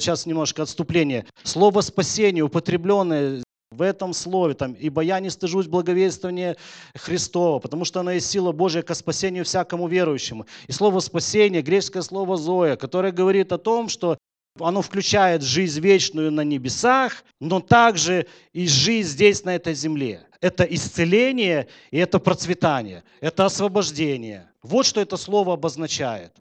сейчас 0.00 0.24
немножко 0.24 0.62
отступление, 0.62 1.26
слово 1.42 1.82
спасение, 1.82 2.42
употребленное 2.42 3.42
в 3.72 3.82
этом 3.82 4.12
слове, 4.12 4.54
там, 4.54 4.74
ибо 4.74 5.02
я 5.02 5.20
не 5.20 5.30
стыжусь 5.30 5.66
благовествования 5.66 6.56
Христова, 6.94 7.58
потому 7.58 7.84
что 7.84 8.00
оно 8.00 8.12
есть 8.12 8.30
сила 8.30 8.52
Божия 8.52 8.82
ко 8.82 8.94
спасению 8.94 9.44
всякому 9.44 9.88
верующему. 9.88 10.46
И 10.66 10.72
слово 10.72 11.00
спасение, 11.00 11.62
греческое 11.62 12.02
слово 12.02 12.36
зоя, 12.36 12.76
которое 12.76 13.12
говорит 13.12 13.52
о 13.52 13.58
том, 13.58 13.88
что 13.88 14.18
оно 14.60 14.82
включает 14.82 15.42
жизнь 15.42 15.80
вечную 15.80 16.30
на 16.30 16.42
небесах, 16.42 17.24
но 17.40 17.60
также 17.60 18.26
и 18.52 18.68
жизнь 18.68 19.08
здесь, 19.08 19.44
на 19.44 19.54
этой 19.54 19.74
земле. 19.74 20.26
Это 20.40 20.64
исцеление 20.64 21.68
и 21.90 21.98
это 21.98 22.18
процветание, 22.18 23.02
это 23.20 23.46
освобождение. 23.46 24.50
Вот 24.62 24.86
что 24.86 25.00
это 25.00 25.16
слово 25.16 25.54
обозначает. 25.54 26.32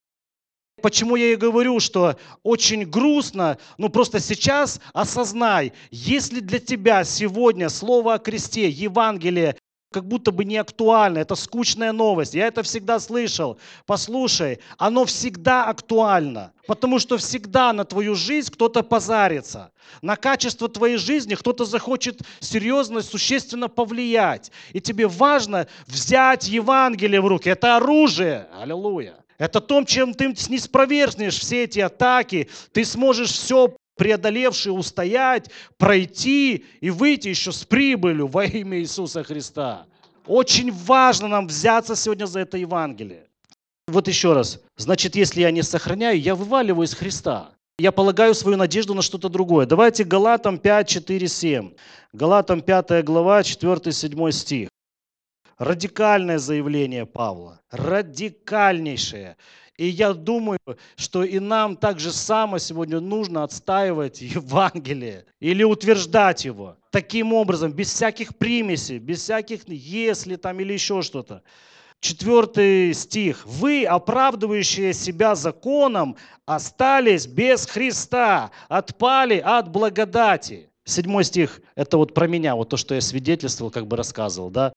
Почему 0.81 1.15
я 1.15 1.33
и 1.33 1.35
говорю, 1.35 1.79
что 1.79 2.17
очень 2.43 2.85
грустно, 2.85 3.57
ну 3.77 3.89
просто 3.89 4.19
сейчас 4.19 4.79
осознай, 4.93 5.73
если 5.91 6.39
для 6.39 6.59
тебя 6.59 7.03
сегодня 7.03 7.69
слово 7.69 8.15
о 8.15 8.19
кресте, 8.19 8.69
Евангелие, 8.69 9.55
как 9.91 10.07
будто 10.07 10.31
бы 10.31 10.45
не 10.45 10.55
актуально, 10.57 11.19
это 11.19 11.35
скучная 11.35 11.91
новость. 11.91 12.33
Я 12.33 12.47
это 12.47 12.63
всегда 12.63 12.99
слышал. 12.99 13.59
Послушай, 13.85 14.59
оно 14.77 15.03
всегда 15.05 15.65
актуально, 15.65 16.53
потому 16.65 16.97
что 16.97 17.17
всегда 17.17 17.73
на 17.73 17.83
твою 17.83 18.15
жизнь 18.15 18.51
кто-то 18.51 18.83
позарится. 18.83 19.71
На 20.01 20.15
качество 20.15 20.69
твоей 20.69 20.95
жизни 20.95 21.35
кто-то 21.35 21.65
захочет 21.65 22.21
серьезно, 22.39 23.01
существенно 23.01 23.67
повлиять. 23.67 24.51
И 24.71 24.79
тебе 24.79 25.07
важно 25.07 25.67
взять 25.87 26.47
Евангелие 26.47 27.19
в 27.19 27.27
руки. 27.27 27.49
Это 27.49 27.75
оружие. 27.75 28.47
Аллилуйя. 28.57 29.20
Это 29.41 29.59
то, 29.59 29.83
чем 29.85 30.13
ты 30.13 30.35
не 30.49 30.59
спровергнешь 30.59 31.39
все 31.39 31.63
эти 31.63 31.79
атаки. 31.79 32.47
Ты 32.73 32.85
сможешь 32.85 33.31
все 33.31 33.75
преодолевший 33.97 34.69
устоять, 34.69 35.49
пройти 35.79 36.63
и 36.79 36.91
выйти 36.91 37.29
еще 37.29 37.51
с 37.51 37.63
прибылью 37.63 38.27
во 38.27 38.45
имя 38.45 38.77
Иисуса 38.79 39.23
Христа. 39.23 39.87
Очень 40.27 40.71
важно 40.71 41.27
нам 41.27 41.47
взяться 41.47 41.95
сегодня 41.95 42.27
за 42.27 42.41
это 42.41 42.59
Евангелие. 42.59 43.25
Вот 43.87 44.07
еще 44.07 44.33
раз. 44.33 44.61
Значит, 44.77 45.15
если 45.15 45.41
я 45.41 45.49
не 45.49 45.63
сохраняю, 45.63 46.21
я 46.21 46.35
вываливаю 46.35 46.85
из 46.85 46.93
Христа. 46.93 47.49
Я 47.79 47.91
полагаю 47.91 48.35
свою 48.35 48.57
надежду 48.57 48.93
на 48.93 49.01
что-то 49.01 49.27
другое. 49.27 49.65
Давайте 49.65 50.03
Галатам 50.03 50.59
5, 50.59 50.87
4, 50.87 51.27
7. 51.27 51.71
Галатам 52.13 52.61
5 52.61 53.03
глава, 53.03 53.41
4-7 53.41 54.31
стих. 54.33 54.69
Радикальное 55.61 56.39
заявление 56.39 57.05
Павла. 57.05 57.61
Радикальнейшее. 57.69 59.37
И 59.77 59.85
я 59.85 60.13
думаю, 60.13 60.57
что 60.95 61.23
и 61.23 61.37
нам 61.37 61.77
так 61.77 61.99
же 61.99 62.11
само 62.11 62.57
сегодня 62.57 62.99
нужно 62.99 63.43
отстаивать 63.43 64.21
Евангелие 64.21 65.25
или 65.39 65.61
утверждать 65.61 66.45
его. 66.45 66.77
Таким 66.89 67.31
образом, 67.31 67.73
без 67.73 67.93
всяких 67.93 68.35
примесей, 68.37 68.97
без 68.97 69.21
всяких 69.21 69.69
«если» 69.69 70.35
там 70.35 70.59
или 70.59 70.73
еще 70.73 71.03
что-то. 71.03 71.43
Четвертый 71.99 72.95
стих. 72.95 73.45
«Вы, 73.45 73.85
оправдывающие 73.85 74.93
себя 74.93 75.35
законом, 75.35 76.15
остались 76.47 77.27
без 77.27 77.67
Христа, 77.67 78.49
отпали 78.67 79.37
от 79.37 79.69
благодати». 79.69 80.71
Седьмой 80.85 81.23
стих– 81.23 81.61
это 81.75 81.97
вот 81.97 82.15
про 82.15 82.25
меня, 82.25 82.55
вот 82.55 82.69
то, 82.69 82.77
что 82.77 82.95
я 82.95 83.01
свидетельствовал, 83.01 83.69
как 83.69 83.85
бы 83.85 83.95
рассказывал, 83.95 84.49
да, 84.49 84.73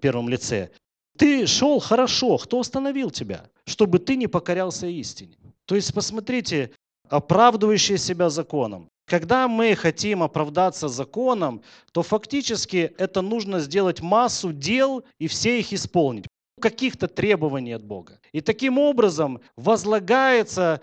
первом 0.00 0.28
лице. 0.28 0.70
Ты 1.16 1.46
шел 1.46 1.80
хорошо, 1.80 2.38
кто 2.38 2.60
остановил 2.60 3.10
тебя, 3.10 3.44
чтобы 3.66 3.98
ты 3.98 4.16
не 4.16 4.26
покорялся 4.26 4.86
истине? 4.86 5.36
То 5.66 5.76
есть, 5.76 5.92
посмотрите, 5.92 6.70
оправдывающие 7.08 7.98
себя 7.98 8.30
законом. 8.30 8.88
Когда 9.06 9.48
мы 9.48 9.74
хотим 9.74 10.22
оправдаться 10.22 10.88
законом, 10.88 11.62
то 11.92 12.02
фактически 12.02 12.94
это 12.96 13.22
нужно 13.22 13.58
сделать 13.58 14.00
массу 14.00 14.52
дел 14.52 15.04
и 15.18 15.26
все 15.26 15.58
их 15.58 15.72
исполнить 15.72 16.26
каких-то 16.60 17.08
требований 17.08 17.72
от 17.72 17.82
Бога. 17.82 18.20
И 18.32 18.40
таким 18.40 18.78
образом 18.78 19.40
возлагается 19.56 20.80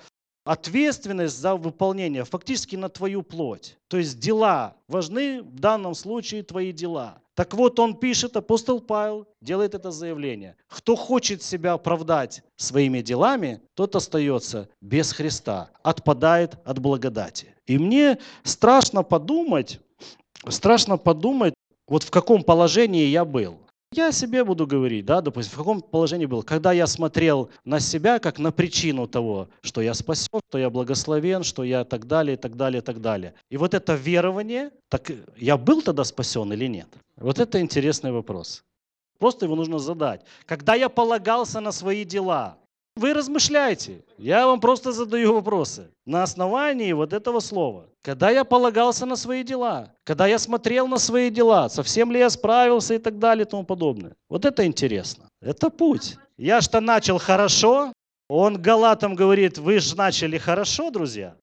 ответственность 0.47 1.37
за 1.37 1.55
выполнение 1.55 2.23
фактически 2.23 2.75
на 2.75 2.89
твою 2.89 3.21
плоть. 3.21 3.77
То 3.87 3.97
есть 3.97 4.19
дела 4.19 4.75
важны, 4.87 5.41
в 5.41 5.59
данном 5.59 5.93
случае 5.93 6.43
твои 6.43 6.71
дела. 6.71 7.21
Так 7.35 7.53
вот, 7.53 7.79
он 7.79 7.95
пишет, 7.95 8.35
апостол 8.35 8.81
Павел 8.81 9.27
делает 9.41 9.75
это 9.75 9.91
заявление. 9.91 10.55
Кто 10.67 10.95
хочет 10.95 11.43
себя 11.43 11.73
оправдать 11.73 12.41
своими 12.55 13.01
делами, 13.01 13.61
тот 13.75 13.95
остается 13.95 14.69
без 14.81 15.11
Христа, 15.11 15.69
отпадает 15.83 16.55
от 16.65 16.79
благодати. 16.79 17.53
И 17.67 17.77
мне 17.77 18.17
страшно 18.43 19.03
подумать, 19.03 19.79
страшно 20.49 20.97
подумать, 20.97 21.53
вот 21.87 22.03
в 22.03 22.09
каком 22.09 22.43
положении 22.43 23.05
я 23.05 23.23
был. 23.23 23.59
Я 23.97 24.11
себе 24.11 24.43
буду 24.43 24.67
говорить, 24.67 25.05
да, 25.05 25.21
допустим, 25.21 25.53
в 25.55 25.57
каком 25.57 25.81
положении 25.81 26.27
был, 26.27 26.43
когда 26.43 26.71
я 26.71 26.85
смотрел 26.85 27.49
на 27.65 27.79
себя 27.79 28.19
как 28.19 28.37
на 28.37 28.51
причину 28.51 29.07
того, 29.07 29.49
что 29.61 29.81
я 29.81 29.95
спасен, 29.95 30.39
что 30.49 30.59
я 30.59 30.69
благословен, 30.69 31.41
что 31.41 31.63
я 31.63 31.83
так 31.83 32.05
далее, 32.05 32.35
и 32.35 32.39
так 32.39 32.55
далее, 32.55 32.81
и 32.81 32.85
так 32.85 33.01
далее. 33.01 33.33
И 33.49 33.57
вот 33.57 33.73
это 33.73 33.95
верование, 33.95 34.69
так 34.87 35.11
я 35.35 35.57
был 35.57 35.81
тогда 35.81 36.03
спасен 36.03 36.53
или 36.53 36.67
нет? 36.67 36.87
Вот 37.15 37.39
это 37.39 37.59
интересный 37.59 38.11
вопрос. 38.11 38.63
Просто 39.17 39.45
его 39.45 39.55
нужно 39.55 39.79
задать. 39.79 40.21
Когда 40.45 40.75
я 40.75 40.89
полагался 40.89 41.59
на 41.59 41.71
свои 41.71 42.05
дела, 42.05 42.59
вы 42.97 43.13
размышляете. 43.13 44.03
Я 44.17 44.47
вам 44.47 44.59
просто 44.59 44.91
задаю 44.91 45.33
вопросы. 45.33 45.89
На 46.05 46.23
основании 46.23 46.93
вот 46.93 47.13
этого 47.13 47.39
слова. 47.39 47.85
Когда 48.01 48.29
я 48.29 48.43
полагался 48.43 49.05
на 49.05 49.15
свои 49.15 49.43
дела, 49.43 49.93
когда 50.03 50.27
я 50.27 50.39
смотрел 50.39 50.87
на 50.87 50.97
свои 50.97 51.29
дела, 51.29 51.69
совсем 51.69 52.11
ли 52.11 52.19
я 52.19 52.29
справился 52.29 52.93
и 52.93 52.97
так 52.97 53.19
далее 53.19 53.45
и 53.45 53.49
тому 53.49 53.63
подобное. 53.63 54.15
Вот 54.29 54.45
это 54.45 54.65
интересно. 54.65 55.29
Это 55.41 55.69
путь. 55.69 56.17
Я 56.37 56.61
что 56.61 56.81
начал 56.81 57.17
хорошо, 57.17 57.93
он 58.29 58.61
галатам 58.61 59.15
говорит, 59.15 59.57
вы 59.57 59.79
же 59.79 59.95
начали 59.95 60.37
хорошо, 60.37 60.91
друзья. 60.91 61.35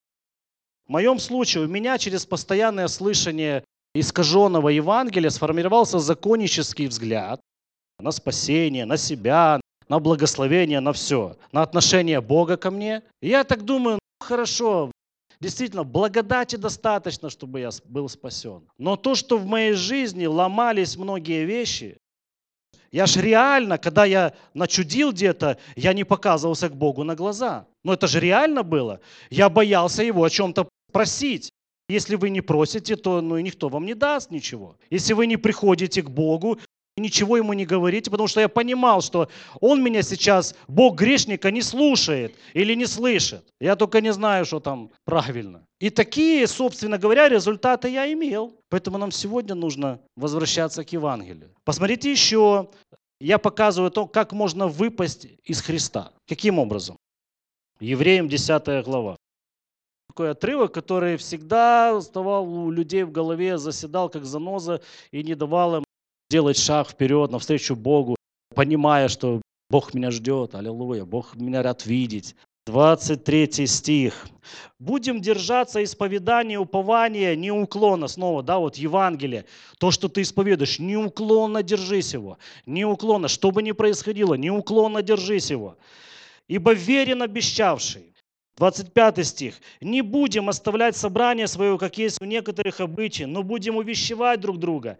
В 0.87 0.91
моем 0.91 1.19
случае 1.19 1.65
у 1.65 1.69
меня 1.69 1.97
через 1.99 2.27
постоянное 2.27 2.89
слышание 2.89 3.65
искаженного 3.95 4.69
Евангелия 4.69 5.31
сформировался 5.31 5.99
законнический 5.99 6.87
взгляд 6.87 7.41
на 7.99 8.11
спасение, 8.11 8.85
на 8.85 8.97
себя, 8.97 9.61
на 9.89 9.99
благословение, 9.99 10.81
на 10.81 10.93
все, 10.93 11.37
на 11.53 11.63
отношение 11.63 12.21
Бога 12.21 12.57
ко 12.57 12.71
мне. 12.71 13.03
И 13.21 13.29
я 13.29 13.45
так 13.45 13.65
думаю, 13.65 13.99
ну 14.21 14.27
хорошо, 14.27 14.91
действительно, 15.41 15.85
благодати 15.85 16.57
достаточно, 16.57 17.31
чтобы 17.31 17.61
я 17.61 17.71
был 17.85 18.09
спасен. 18.09 18.63
Но 18.79 18.97
то, 18.97 19.15
что 19.15 19.39
в 19.39 19.47
моей 19.47 19.73
жизни 19.73 20.27
ломались 20.27 20.97
многие 20.97 21.45
вещи, 21.45 21.97
я 22.95 23.07
ж 23.07 23.17
реально, 23.17 23.77
когда 23.77 24.05
я 24.05 24.35
начудил 24.55 25.11
где-то, 25.11 25.59
я 25.75 25.93
не 25.93 26.05
показывался 26.05 26.69
к 26.69 26.77
Богу 26.77 27.03
на 27.03 27.17
глаза. 27.17 27.67
Но 27.83 27.93
это 27.93 28.07
же 28.07 28.21
реально 28.21 28.63
было. 28.63 29.01
Я 29.31 29.49
боялся 29.49 30.05
Его 30.05 30.23
о 30.23 30.31
чем-то 30.31 30.69
просить. 30.93 31.51
Если 31.89 32.15
вы 32.15 32.31
не 32.31 32.41
просите, 32.41 32.95
то 32.95 33.21
ну, 33.21 33.37
и 33.37 33.43
никто 33.43 33.69
вам 33.69 33.85
не 33.85 33.95
даст 33.95 34.31
ничего. 34.31 34.77
Если 34.91 35.13
вы 35.13 35.27
не 35.27 35.37
приходите 35.37 36.03
к 36.03 36.09
Богу, 36.09 36.61
ничего 36.97 37.37
ему 37.37 37.53
не 37.53 37.67
говорите, 37.67 38.11
потому 38.11 38.29
что 38.29 38.41
я 38.41 38.49
понимал, 38.49 39.03
что 39.03 39.29
он 39.61 39.83
меня 39.83 40.03
сейчас, 40.03 40.55
Бог 40.69 40.97
грешника, 40.97 41.51
не 41.51 41.63
слушает 41.63 42.35
или 42.53 42.75
не 42.75 42.87
слышит. 42.87 43.45
Я 43.61 43.77
только 43.77 44.01
не 44.01 44.13
знаю, 44.13 44.45
что 44.45 44.61
там 44.61 44.91
правильно. 45.05 45.67
И 45.81 45.91
такие, 45.91 46.47
собственно 46.47 46.99
говоря, 46.99 47.29
результаты 47.29 47.89
я 47.89 48.13
имел. 48.13 48.61
Поэтому 48.69 48.99
нам 48.99 49.11
сегодня 49.11 49.55
нужно 49.55 50.01
возвращаться 50.17 50.85
к 50.85 50.93
Евангелию. 50.93 51.51
Посмотрите 51.65 52.11
еще, 52.11 52.71
я 53.21 53.39
показываю 53.39 53.91
то, 53.91 54.07
как 54.07 54.33
можно 54.33 54.69
выпасть 54.69 55.27
из 55.45 55.61
Христа. 55.63 56.13
Каким 56.29 56.59
образом? 56.59 56.97
Евреям 57.81 58.29
10 58.29 58.85
глава. 58.85 59.17
Такой 60.09 60.31
отрывок, 60.31 60.73
который 60.73 61.17
всегда 61.17 61.97
оставал 61.97 62.49
у 62.49 62.71
людей 62.71 63.03
в 63.03 63.11
голове, 63.11 63.59
заседал 63.59 64.09
как 64.09 64.25
заноза 64.25 64.81
и 65.11 65.25
не 65.25 65.35
давал 65.35 65.77
им 65.77 65.84
делать 66.35 66.59
шаг 66.59 66.89
вперед 66.89 67.31
навстречу 67.31 67.77
Богу, 67.77 68.17
понимая, 68.57 69.07
что 69.07 69.41
Бог 69.71 69.95
меня 69.95 70.11
ждет, 70.11 70.57
аллилуйя, 70.57 71.05
Бог 71.05 71.37
меня 71.37 71.63
рад 71.63 71.87
видеть. 71.87 72.35
23 72.67 73.67
стих. 73.69 74.27
Будем 74.81 75.21
держаться 75.21 75.85
исповедания, 75.85 76.59
упования 76.59 77.37
неуклонно. 77.37 78.09
Снова, 78.09 78.43
да, 78.43 78.59
вот 78.59 78.75
Евангелие. 78.75 79.45
То, 79.79 79.93
что 79.93 80.09
ты 80.09 80.23
исповедуешь, 80.23 80.81
неуклонно 80.81 81.63
держись 81.63 82.15
его. 82.15 82.39
Неуклонно, 82.67 83.29
что 83.29 83.53
бы 83.53 83.63
ни 83.63 83.71
происходило, 83.71 84.35
неуклонно 84.35 85.03
держись 85.03 85.53
его. 85.53 85.77
Ибо 86.49 86.73
верен 86.73 87.23
обещавший. 87.23 88.13
25 88.57 89.25
стих. 89.25 89.55
«Не 89.81 90.03
будем 90.03 90.49
оставлять 90.49 90.97
собрание 90.97 91.47
свое, 91.47 91.79
как 91.79 91.97
есть 91.99 92.21
у 92.21 92.25
некоторых 92.25 92.81
обычаев, 92.81 93.29
но 93.29 93.43
будем 93.45 93.77
увещевать 93.77 94.41
друг 94.41 94.59
друга, 94.59 94.99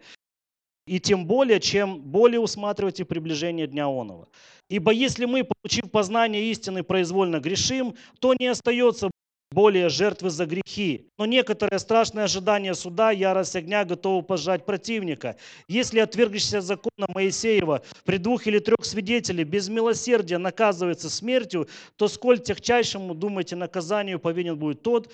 и 0.85 0.99
тем 0.99 1.25
более, 1.25 1.59
чем 1.59 2.01
более 2.01 2.39
усматривайте 2.39 3.05
приближение 3.05 3.67
Дня 3.67 3.87
Онова. 3.87 4.27
Ибо 4.69 4.91
если 4.91 5.25
мы, 5.25 5.43
получив 5.43 5.91
познание 5.91 6.51
истины, 6.51 6.83
произвольно 6.83 7.39
грешим, 7.39 7.95
то 8.19 8.33
не 8.39 8.47
остается 8.47 9.09
более 9.51 9.89
жертвы 9.89 10.29
за 10.29 10.45
грехи. 10.45 11.07
Но 11.17 11.25
некоторое 11.25 11.79
страшное 11.79 12.25
ожидание 12.25 12.73
суда, 12.73 13.11
ярость 13.11 13.55
огня 13.55 13.85
готовы 13.85 14.21
пожать 14.23 14.65
противника. 14.65 15.37
Если 15.67 15.99
отвергнешься 15.99 16.61
закона 16.61 17.07
Моисеева 17.07 17.81
при 18.03 18.17
двух 18.17 18.47
или 18.47 18.59
трех 18.59 18.83
свидетелей 18.83 19.43
без 19.43 19.69
милосердия 19.69 20.39
наказывается 20.39 21.09
смертью, 21.09 21.69
то 21.95 22.07
сколь 22.07 22.39
техчайшему, 22.39 23.15
думайте, 23.15 23.55
наказанию 23.55 24.19
повинен 24.19 24.57
будет 24.57 24.81
тот, 24.81 25.11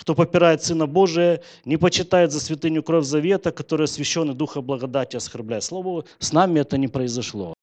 кто 0.00 0.14
попирает 0.14 0.62
Сына 0.62 0.86
Божия, 0.86 1.42
не 1.64 1.76
почитает 1.76 2.32
за 2.32 2.40
святыню 2.40 2.82
кровь 2.82 3.04
завета, 3.04 3.50
которая 3.50 3.86
освящена 3.86 4.34
Духа 4.34 4.60
благодати 4.60 5.16
оскорбляет. 5.16 5.64
Слово, 5.64 6.04
с 6.18 6.32
нами 6.32 6.60
это 6.60 6.78
не 6.78 6.88
произошло. 6.88 7.54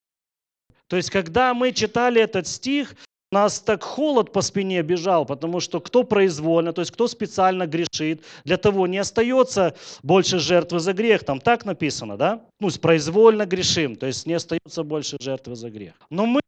То 0.87 0.97
есть, 0.97 1.09
когда 1.09 1.53
мы 1.53 1.71
читали 1.71 2.21
этот 2.21 2.47
стих, 2.47 2.95
У 3.31 3.35
нас 3.35 3.59
так 3.59 3.83
холод 3.83 4.31
по 4.31 4.41
спине 4.41 4.81
бежал, 4.83 5.25
потому 5.25 5.59
что 5.59 5.81
кто 5.81 6.03
произвольно, 6.03 6.73
то 6.73 6.81
есть 6.81 6.91
кто 6.91 7.07
специально 7.07 7.65
грешит, 7.65 8.23
для 8.45 8.55
того 8.55 8.87
не 8.87 8.99
остается 8.99 9.75
больше 10.03 10.39
жертвы 10.39 10.79
за 10.79 10.93
грех. 10.93 11.23
Там 11.23 11.41
так 11.41 11.65
написано, 11.65 12.17
да? 12.17 12.41
Ну, 12.61 12.69
произвольно 12.81 13.45
грешим, 13.45 13.95
то 13.95 14.05
есть 14.05 14.27
не 14.27 14.35
остается 14.35 14.83
больше 14.83 15.17
жертвы 15.19 15.55
за 15.55 15.69
грех. 15.69 15.95
Но 16.09 16.25
мы 16.27 16.39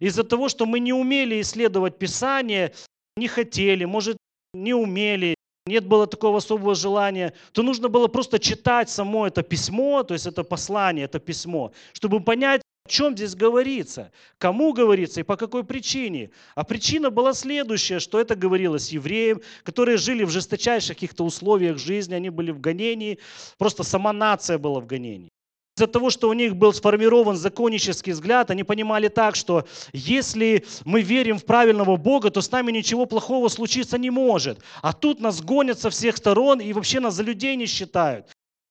из-за 0.00 0.24
того, 0.24 0.48
что 0.48 0.66
мы 0.66 0.80
не 0.80 0.92
умели 0.92 1.40
исследовать 1.40 1.98
Писание, 1.98 2.74
не 3.16 3.28
хотели, 3.28 3.84
может, 3.84 4.16
не 4.52 4.74
умели, 4.74 5.33
нет 5.66 5.86
было 5.86 6.06
такого 6.06 6.38
особого 6.38 6.74
желания, 6.74 7.32
то 7.52 7.62
нужно 7.62 7.88
было 7.88 8.06
просто 8.06 8.38
читать 8.38 8.90
само 8.90 9.26
это 9.26 9.42
письмо, 9.42 10.02
то 10.02 10.12
есть 10.12 10.26
это 10.26 10.44
послание, 10.44 11.06
это 11.06 11.18
письмо, 11.18 11.72
чтобы 11.94 12.20
понять, 12.20 12.60
о 12.84 12.88
чем 12.90 13.16
здесь 13.16 13.34
говорится, 13.34 14.12
кому 14.36 14.74
говорится 14.74 15.20
и 15.20 15.22
по 15.22 15.36
какой 15.38 15.64
причине. 15.64 16.30
А 16.54 16.64
причина 16.64 17.08
была 17.08 17.32
следующая, 17.32 17.98
что 17.98 18.20
это 18.20 18.36
говорилось 18.36 18.90
евреям, 18.90 19.40
которые 19.62 19.96
жили 19.96 20.24
в 20.24 20.30
жесточайших 20.30 20.96
каких-то 20.96 21.24
условиях 21.24 21.78
жизни, 21.78 22.12
они 22.12 22.28
были 22.28 22.50
в 22.50 22.60
гонении, 22.60 23.18
просто 23.56 23.84
сама 23.84 24.12
нация 24.12 24.58
была 24.58 24.80
в 24.80 24.86
гонении. 24.86 25.33
Из-за 25.76 25.88
того, 25.88 26.10
что 26.10 26.28
у 26.28 26.32
них 26.34 26.54
был 26.54 26.72
сформирован 26.72 27.36
законнический 27.36 28.12
взгляд, 28.12 28.50
они 28.50 28.62
понимали 28.62 29.08
так, 29.08 29.34
что 29.34 29.66
если 29.92 30.64
мы 30.84 31.02
верим 31.02 31.36
в 31.36 31.44
правильного 31.44 31.96
Бога, 31.96 32.30
то 32.30 32.40
с 32.40 32.50
нами 32.52 32.70
ничего 32.70 33.06
плохого 33.06 33.48
случиться 33.48 33.98
не 33.98 34.10
может. 34.10 34.60
А 34.82 34.92
тут 34.92 35.18
нас 35.18 35.42
гонят 35.42 35.80
со 35.80 35.90
всех 35.90 36.16
сторон 36.16 36.60
и 36.60 36.72
вообще 36.72 37.00
нас 37.00 37.14
за 37.14 37.24
людей 37.24 37.56
не 37.56 37.66
считают. 37.66 38.26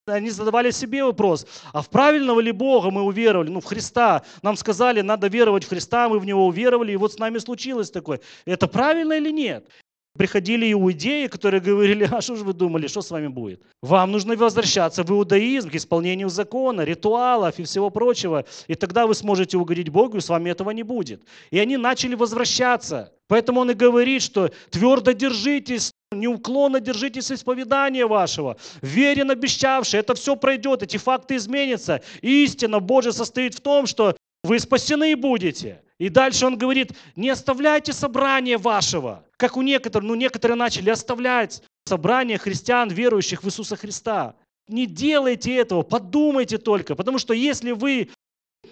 Они 0.06 0.30
задавали 0.30 0.72
себе 0.72 1.04
вопрос, 1.04 1.46
а 1.74 1.82
в 1.82 1.89
правильного 1.89 2.39
ли 2.39 2.52
Бога 2.52 2.89
мы 2.89 3.04
уверовали? 3.04 3.50
Ну, 3.50 3.60
в 3.60 3.66
Христа. 3.66 4.24
Нам 4.42 4.56
сказали, 4.56 5.02
надо 5.02 5.28
веровать 5.28 5.66
в 5.66 5.70
Христа, 5.70 6.08
мы 6.08 6.20
в 6.20 6.26
Него 6.26 6.46
уверовали, 6.46 6.94
и 6.94 6.98
вот 6.98 7.13
с 7.13 7.20
нами 7.20 7.38
случилось 7.38 7.92
такое. 7.92 8.22
Это 8.46 8.68
правильно 8.68 9.13
или 9.13 9.32
нет? 9.32 9.68
Приходили 10.15 10.71
иудеи, 10.71 11.26
которые 11.26 11.60
говорили, 11.60 12.08
а 12.12 12.21
что 12.21 12.36
же 12.36 12.43
вы 12.43 12.54
думали, 12.54 12.88
что 12.88 13.02
с 13.02 13.10
вами 13.10 13.28
будет? 13.28 13.63
Вам 13.82 14.12
нужно 14.12 14.36
возвращаться 14.36 15.04
в 15.04 15.10
иудаизм, 15.10 15.71
к 15.71 15.76
исполнению 15.76 16.30
закона, 16.30 16.82
ритуалов 16.82 17.58
и 17.58 17.63
всего 17.63 17.89
прочего. 17.89 18.45
И 18.67 18.76
тогда 18.76 19.08
вы 19.08 19.15
сможете 19.15 19.58
угодить 19.58 19.89
Богу, 19.89 20.17
и 20.17 20.21
с 20.21 20.30
вами 20.30 20.52
этого 20.52 20.69
не 20.69 20.84
будет. 20.84 21.23
И 21.49 21.58
они 21.58 21.78
начали 21.78 22.13
возвращаться. 22.13 23.12
Поэтому 23.28 23.62
он 23.62 23.71
и 23.71 23.73
говорит, 23.73 24.21
что 24.21 24.52
твердо 24.69 25.13
держитесь 25.13 25.91
неуклонно 26.12 26.80
держитесь 26.80 27.32
исповедания 27.32 28.06
вашего, 28.06 28.58
верен 28.84 29.32
обещавший, 29.32 29.99
это 29.99 30.13
все 30.13 30.36
пройдет, 30.36 30.84
эти 30.84 30.97
факты 30.97 31.38
изменятся. 31.38 32.02
истина 32.21 32.80
Божья 32.80 33.12
состоит 33.12 33.56
в 33.56 33.62
том, 33.62 33.88
что 33.88 34.15
вы 34.43 34.60
спасены 34.60 35.15
будете. 35.15 35.82
И 36.04 36.10
дальше 36.10 36.46
он 36.46 36.58
говорит, 36.58 36.92
не 37.16 37.30
оставляйте 37.30 37.94
собрание 37.94 38.58
вашего, 38.58 39.24
как 39.38 39.56
у 39.56 39.62
некоторых, 39.62 40.06
ну 40.06 40.16
некоторые 40.16 40.58
начали 40.58 40.89
оставлять 40.89 41.63
собрание 41.86 42.38
христиан, 42.38 42.89
верующих 42.89 43.42
в 43.42 43.48
Иисуса 43.48 43.78
Христа. 43.78 44.36
Не 44.68 44.86
делайте 44.86 45.56
этого, 45.56 45.82
подумайте 45.82 46.58
только, 46.58 46.96
потому 46.96 47.20
что 47.20 47.34
если 47.34 47.72
вы 47.72 48.10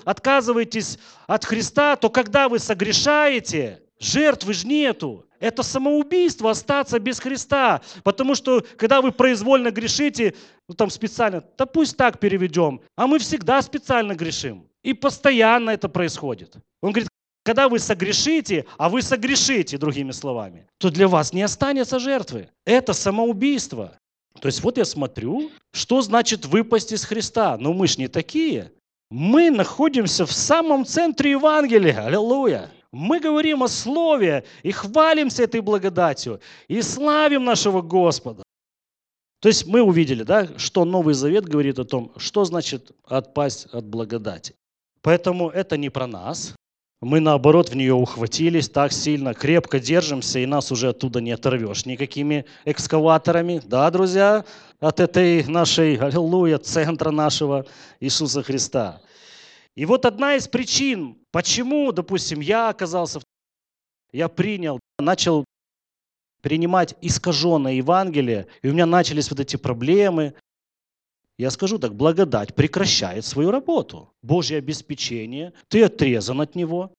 отказываетесь 0.04 1.00
от 1.26 1.46
Христа, 1.46 1.96
то 1.96 2.10
когда 2.10 2.50
вы 2.50 2.60
согрешаете, 2.60 3.82
жертвы 3.98 4.54
же 4.54 4.68
нету. 4.68 5.26
Это 5.40 5.64
самоубийство 5.64 6.52
остаться 6.52 7.00
без 7.00 7.18
Христа. 7.22 7.82
Потому 8.04 8.36
что, 8.36 8.66
когда 8.76 9.02
вы 9.02 9.14
произвольно 9.14 9.72
грешите, 9.72 10.36
ну 10.68 10.76
там 10.76 10.90
специально, 10.90 11.42
да 11.58 11.66
пусть 11.66 11.96
так 11.96 12.20
переведем, 12.20 12.82
а 12.98 13.08
мы 13.08 13.20
всегда 13.20 13.62
специально 13.62 14.16
грешим. 14.16 14.68
И 14.84 14.94
постоянно 14.94 15.70
это 15.70 15.88
происходит. 15.88 16.58
Он 16.82 16.92
говорит, 16.92 17.11
когда 17.44 17.70
вы 17.70 17.80
согрешите, 17.80 18.66
а 18.78 18.90
вы 18.90 19.02
согрешите, 19.02 19.78
другими 19.78 20.12
словами, 20.12 20.68
то 20.78 20.90
для 20.90 21.08
вас 21.08 21.34
не 21.34 21.42
останется 21.42 22.00
жертвы. 22.00 22.50
Это 22.66 22.94
самоубийство. 22.94 23.98
То 24.40 24.48
есть 24.48 24.64
вот 24.64 24.78
я 24.78 24.86
смотрю, 24.86 25.52
что 25.72 26.02
значит 26.02 26.46
выпасть 26.46 26.92
из 26.92 27.04
Христа. 27.04 27.58
Но 27.58 27.74
мы 27.74 27.88
ж 27.88 27.98
не 27.98 28.08
такие. 28.08 28.72
Мы 29.10 29.50
находимся 29.50 30.26
в 30.26 30.32
самом 30.32 30.86
центре 30.86 31.32
Евангелия. 31.32 32.06
Аллилуйя. 32.06 32.72
Мы 32.92 33.20
говорим 33.20 33.64
о 33.64 33.68
Слове 33.68 34.44
и 34.64 34.72
хвалимся 34.72 35.44
этой 35.44 35.62
благодатью, 35.62 36.42
и 36.68 36.82
славим 36.82 37.46
нашего 37.46 37.82
Господа. 37.82 38.44
То 39.40 39.48
есть 39.48 39.66
мы 39.66 39.82
увидели, 39.82 40.24
да, 40.24 40.48
что 40.58 40.86
Новый 40.86 41.14
Завет 41.14 41.46
говорит 41.46 41.80
о 41.80 41.86
том, 41.86 42.12
что 42.18 42.44
значит 42.44 42.92
отпасть 43.06 43.66
от 43.68 43.86
благодати. 43.86 44.56
Поэтому 45.02 45.50
это 45.50 45.78
не 45.78 45.90
про 45.90 46.06
нас. 46.06 46.54
Мы, 47.02 47.20
наоборот, 47.20 47.70
в 47.70 47.76
нее 47.76 47.96
ухватились 47.96 48.70
так 48.70 48.92
сильно, 48.92 49.34
крепко 49.34 49.80
держимся, 49.80 50.38
и 50.38 50.46
нас 50.46 50.72
уже 50.72 50.90
оттуда 50.90 51.20
не 51.20 51.32
оторвешь 51.32 51.88
никакими 51.88 52.46
экскаваторами. 52.64 53.60
Да, 53.66 53.90
друзья, 53.90 54.46
от 54.80 55.00
этой 55.00 55.44
нашей, 55.46 55.96
аллилуйя, 55.96 56.60
центра 56.60 57.10
нашего 57.10 57.66
Иисуса 58.00 58.44
Христа. 58.44 59.02
И 59.74 59.86
вот 59.86 60.06
одна 60.06 60.36
из 60.36 60.48
причин, 60.48 61.18
почему, 61.32 61.92
допустим, 61.92 62.40
я 62.40 62.70
оказался, 62.70 63.20
в... 63.20 63.24
я 64.14 64.30
принял, 64.30 64.80
начал 65.00 65.44
принимать 66.42 66.96
искаженное 67.02 67.74
Евангелие, 67.74 68.46
и 68.62 68.70
у 68.70 68.74
меня 68.74 68.86
начались 68.86 69.32
вот 69.32 69.40
эти 69.40 69.56
проблемы. 69.56 70.36
Я 71.42 71.50
скажу 71.50 71.80
так, 71.80 71.96
благодать 71.96 72.54
прекращает 72.54 73.26
свою 73.26 73.50
работу. 73.50 74.14
Божье 74.22 74.60
обеспечение, 74.60 75.54
ты 75.70 75.82
отрезан 75.82 76.40
от 76.40 76.54
него, 76.54 76.94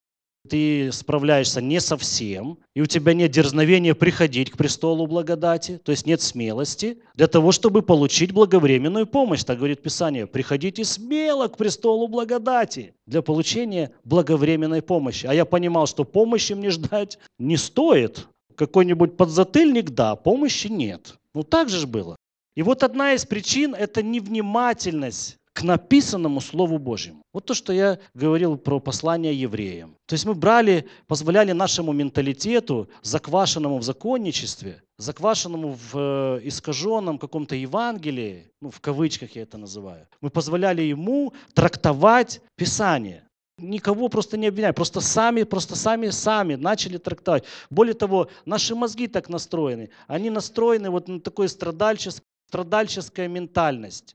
ты 0.48 0.90
справляешься 0.90 1.61
не 1.61 1.81
совсем, 1.81 2.59
и 2.74 2.81
у 2.81 2.87
тебя 2.87 3.14
нет 3.14 3.31
дерзновения 3.31 3.94
приходить 3.94 4.50
к 4.50 4.57
престолу 4.57 5.07
благодати, 5.07 5.78
то 5.85 5.92
есть 5.92 6.07
нет 6.07 6.20
смелости 6.22 6.98
для 7.14 7.28
того, 7.28 7.52
чтобы 7.52 7.83
получить 7.83 8.33
благовременную 8.33 9.07
помощь. 9.07 9.44
Так 9.44 9.59
говорит 9.59 9.81
Писание, 9.81 10.26
приходите 10.26 10.85
смело 10.85 11.46
к 11.46 11.57
престолу 11.57 12.09
благодати 12.09 12.94
для 13.07 13.22
получения 13.22 13.92
благовременной 14.02 14.83
помощи. 14.83 15.24
А 15.24 15.33
я 15.33 15.44
понимал, 15.44 15.87
что 15.87 16.02
помощи 16.02 16.55
мне 16.55 16.70
ждать 16.70 17.20
не 17.38 17.57
стоит. 17.57 18.26
Какой-нибудь 18.57 19.16
подзатыльник, 19.16 19.90
да, 19.90 20.16
помощи 20.16 20.66
нет. 20.66 21.14
Ну 21.33 21.44
так 21.44 21.68
же 21.68 21.78
ж 21.78 21.87
было. 21.87 22.16
И 22.54 22.62
вот 22.62 22.82
одна 22.82 23.14
из 23.14 23.24
причин– 23.24 23.74
это 23.78 24.02
невнимательность 24.02 25.38
к 25.52 25.62
написанному 25.62 26.40
Слову 26.40 26.78
Божьему. 26.78 27.22
Вот 27.32 27.44
то, 27.46 27.54
что 27.54 27.72
я 27.72 27.98
говорил 28.14 28.56
про 28.56 28.80
послание 28.80 29.34
евреям. 29.34 29.96
То 30.06 30.14
есть 30.14 30.24
мы 30.24 30.34
брали, 30.34 30.86
позволяли 31.06 31.52
нашему 31.52 31.92
менталитету, 31.92 32.88
заквашенному 33.02 33.78
в 33.78 33.82
законничестве, 33.82 34.82
заквашенному 34.98 35.72
в 35.72 35.90
э, 35.94 36.40
искаженном 36.44 37.18
каком-то 37.18 37.54
Евангелии, 37.54 38.50
ну, 38.60 38.70
в 38.70 38.80
кавычках 38.80 39.36
я 39.36 39.42
это 39.42 39.58
называю, 39.58 40.06
мы 40.20 40.30
позволяли 40.30 40.82
ему 40.82 41.34
трактовать 41.54 42.40
Писание. 42.56 43.24
Никого 43.58 44.08
просто 44.08 44.38
не 44.38 44.48
обвиняю, 44.48 44.74
просто 44.74 45.00
сами, 45.00 45.42
просто 45.42 45.76
сами, 45.76 46.08
сами 46.08 46.54
начали 46.54 46.96
трактовать. 46.96 47.44
Более 47.70 47.94
того, 47.94 48.28
наши 48.46 48.74
мозги 48.74 49.06
так 49.06 49.28
настроены. 49.28 49.90
Они 50.06 50.30
настроены 50.30 50.90
вот 50.90 51.08
на 51.08 51.20
такой 51.20 51.48
страдальческой, 51.48 52.24
страдальческая 52.52 53.28
ментальность 53.28 54.14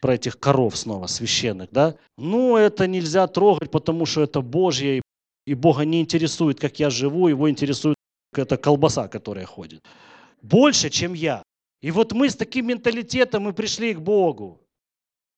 про 0.00 0.14
этих 0.14 0.38
коров 0.38 0.76
снова, 0.78 1.06
священных, 1.06 1.68
да? 1.70 1.94
Ну, 2.16 2.56
это 2.56 2.86
нельзя 2.86 3.26
трогать, 3.26 3.70
потому 3.70 4.06
что 4.06 4.22
это 4.22 4.40
Божье, 4.40 5.02
и 5.46 5.54
Бога 5.54 5.84
не 5.84 6.00
интересует, 6.00 6.58
как 6.58 6.80
я 6.80 6.88
живу, 6.88 7.28
его 7.28 7.50
интересует 7.50 7.96
эта 8.34 8.56
колбаса, 8.56 9.08
которая 9.08 9.44
ходит. 9.44 9.84
Больше, 10.40 10.88
чем 10.88 11.12
я. 11.12 11.42
И 11.82 11.90
вот 11.90 12.12
мы 12.12 12.30
с 12.30 12.34
таким 12.34 12.66
менталитетом 12.66 13.42
мы 13.42 13.52
пришли 13.52 13.92
к 13.92 14.00
Богу. 14.00 14.58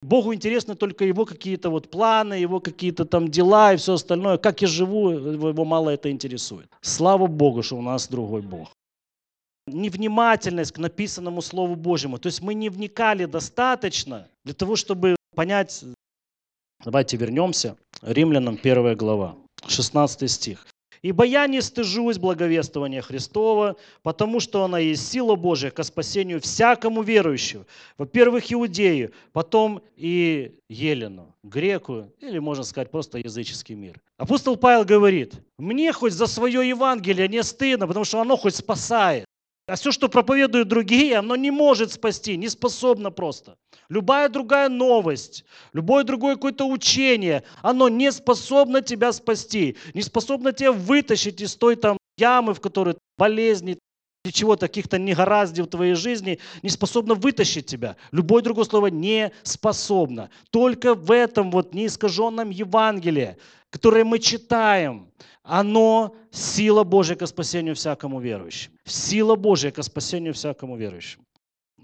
Богу 0.00 0.32
интересны 0.32 0.76
только 0.76 1.04
его 1.04 1.24
какие-то 1.24 1.70
вот 1.70 1.90
планы, 1.90 2.34
его 2.34 2.60
какие-то 2.60 3.04
там 3.04 3.28
дела 3.28 3.74
и 3.74 3.76
все 3.76 3.94
остальное. 3.94 4.38
Как 4.38 4.62
я 4.62 4.68
живу, 4.68 5.10
его 5.10 5.64
мало 5.64 5.90
это 5.90 6.08
интересует. 6.08 6.68
Слава 6.82 7.26
Богу, 7.26 7.62
что 7.64 7.76
у 7.76 7.82
нас 7.82 8.06
другой 8.06 8.42
Бог 8.42 8.76
невнимательность 9.66 10.72
к 10.72 10.78
написанному 10.78 11.42
Слову 11.42 11.74
Божьему. 11.74 12.18
То 12.18 12.28
есть 12.28 12.40
мы 12.40 12.54
не 12.54 12.68
вникали 12.68 13.24
достаточно 13.24 14.28
для 14.44 14.54
того, 14.54 14.76
чтобы 14.76 15.16
понять. 15.34 15.84
Давайте 16.84 17.16
вернемся. 17.16 17.76
Римлянам 18.02 18.58
1 18.62 18.96
глава, 18.96 19.36
16 19.66 20.30
стих. 20.30 20.66
«Ибо 21.02 21.24
я 21.24 21.46
не 21.46 21.60
стыжусь 21.60 22.18
благовествования 22.18 23.02
Христова, 23.02 23.76
потому 24.02 24.40
что 24.40 24.64
она 24.64 24.78
есть 24.78 25.06
сила 25.08 25.36
Божия 25.36 25.70
ко 25.70 25.82
спасению 25.82 26.40
всякому 26.40 27.02
верующему. 27.02 27.64
Во-первых, 27.98 28.52
иудею, 28.52 29.12
потом 29.32 29.82
и 29.96 30.56
елену, 30.68 31.34
греку, 31.44 32.10
или, 32.20 32.38
можно 32.38 32.64
сказать, 32.64 32.90
просто 32.90 33.18
языческий 33.18 33.74
мир. 33.74 34.00
Апостол 34.16 34.56
Павел 34.56 34.84
говорит, 34.84 35.34
мне 35.58 35.92
хоть 35.92 36.14
за 36.14 36.26
свое 36.26 36.66
Евангелие 36.66 37.28
не 37.28 37.42
стыдно, 37.42 37.86
потому 37.86 38.04
что 38.04 38.20
оно 38.20 38.36
хоть 38.36 38.56
спасает. 38.56 39.26
А 39.68 39.74
все, 39.74 39.90
что 39.90 40.08
проповедуют 40.08 40.68
другие, 40.68 41.16
оно 41.16 41.34
не 41.34 41.50
может 41.50 41.92
спасти, 41.92 42.36
не 42.36 42.48
способно 42.48 43.10
просто. 43.10 43.56
Любая 43.88 44.28
другая 44.28 44.68
новость, 44.68 45.44
любое 45.72 46.04
другое 46.04 46.36
какое-то 46.36 46.66
учение, 46.66 47.42
оно 47.62 47.88
не 47.88 48.12
способно 48.12 48.80
тебя 48.80 49.12
спасти, 49.12 49.76
не 49.92 50.02
способно 50.02 50.52
тебя 50.52 50.70
вытащить 50.70 51.40
из 51.40 51.56
той 51.56 51.74
там 51.74 51.98
ямы, 52.16 52.54
в 52.54 52.60
которой 52.60 52.96
болезни, 53.18 53.78
чего-то, 54.32 54.68
каких-то 54.68 54.98
негораздий 54.98 55.62
в 55.62 55.66
твоей 55.66 55.94
жизни, 55.94 56.38
не 56.62 56.70
способно 56.70 57.14
вытащить 57.14 57.66
тебя. 57.66 57.96
Любое 58.12 58.42
другое 58.42 58.64
слово 58.64 58.88
не 58.88 59.32
способно. 59.42 60.30
Только 60.50 60.94
в 60.94 61.10
этом 61.10 61.50
вот 61.50 61.74
неискаженном 61.74 62.50
Евангелии, 62.50 63.36
которое 63.70 64.04
мы 64.04 64.18
читаем, 64.18 65.10
оно 65.42 66.14
сила 66.30 66.82
Божья 66.82 67.14
ко 67.14 67.26
спасению 67.26 67.74
всякому 67.74 68.20
верующему. 68.20 68.74
Сила 68.84 69.36
Божья 69.36 69.70
ко 69.70 69.82
спасению 69.82 70.34
всякому 70.34 70.76
верующему. 70.76 71.24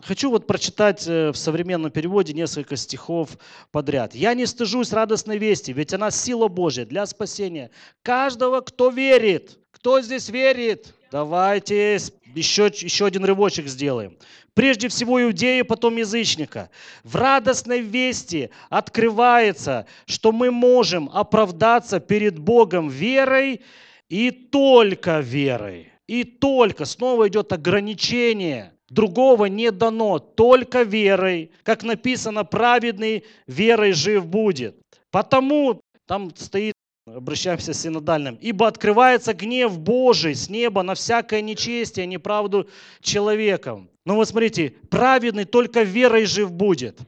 Хочу 0.03 0.31
вот 0.31 0.49
прочитать 0.49 1.07
э, 1.07 1.31
в 1.31 1.37
современном 1.37 1.93
переводе 1.93 2.33
несколько 2.33 2.77
стихов 2.77 3.39
подряд. 3.71 4.15
«Я 4.17 4.35
не 4.35 4.47
стыжусь 4.47 4.93
радостной 4.93 5.39
вести, 5.39 5.73
ведь 5.73 5.95
она 5.95 6.11
сила 6.11 6.49
Божья 6.49 6.85
для 6.85 7.07
спасения 7.07 7.71
каждого, 8.03 8.63
кто 8.63 8.91
верит». 8.91 9.62
Кто 9.83 10.01
здесь 10.01 10.29
верит? 10.29 10.95
Давайте 11.11 11.99
еще, 12.37 12.67
еще 12.67 13.07
один 13.07 13.25
рывочек 13.25 13.67
сделаем. 13.67 14.17
Прежде 14.55 14.87
всего 14.87 15.21
иудея, 15.21 15.65
потом 15.65 15.97
язычника. 15.97 16.71
В 17.03 17.17
радостной 17.17 17.81
вести 17.81 18.51
открывается, 18.71 19.87
что 20.07 20.31
мы 20.31 20.53
можем 20.53 21.11
оправдаться 21.13 21.99
перед 21.99 22.39
Богом 22.39 22.91
верой 22.91 23.63
и 24.09 24.31
только 24.31 25.19
верой. 25.19 25.93
И 26.07 26.23
только, 26.23 26.85
снова 26.85 27.27
идет 27.27 27.53
ограничение. 27.53 28.75
Другого 28.89 29.47
не 29.47 29.73
дано, 29.73 30.21
только 30.21 30.85
верой. 30.85 31.51
Как 31.65 31.83
написано, 31.83 32.45
праведный 32.45 33.25
верой 33.49 33.95
жив 33.95 34.27
будет. 34.27 34.77
Потому 35.11 35.83
там 36.07 36.31
стоит 36.37 36.75
Обращаемся 37.17 37.75
с 37.75 37.81
синодальным. 37.83 38.39
«Ибо 38.41 38.67
открывается 38.67 39.35
гнев 39.35 39.79
Божий 39.79 40.35
с 40.35 40.49
неба 40.49 40.83
на 40.83 40.95
всякое 40.95 41.43
нечестие, 41.43 42.07
неправду 42.07 42.69
человеком». 43.01 43.91
Ну 44.05 44.17
вот 44.17 44.29
смотрите, 44.29 44.75
праведный 44.89 45.45
только 45.45 45.83
верой 45.83 46.25
жив 46.25 46.51
будет. 46.51 46.99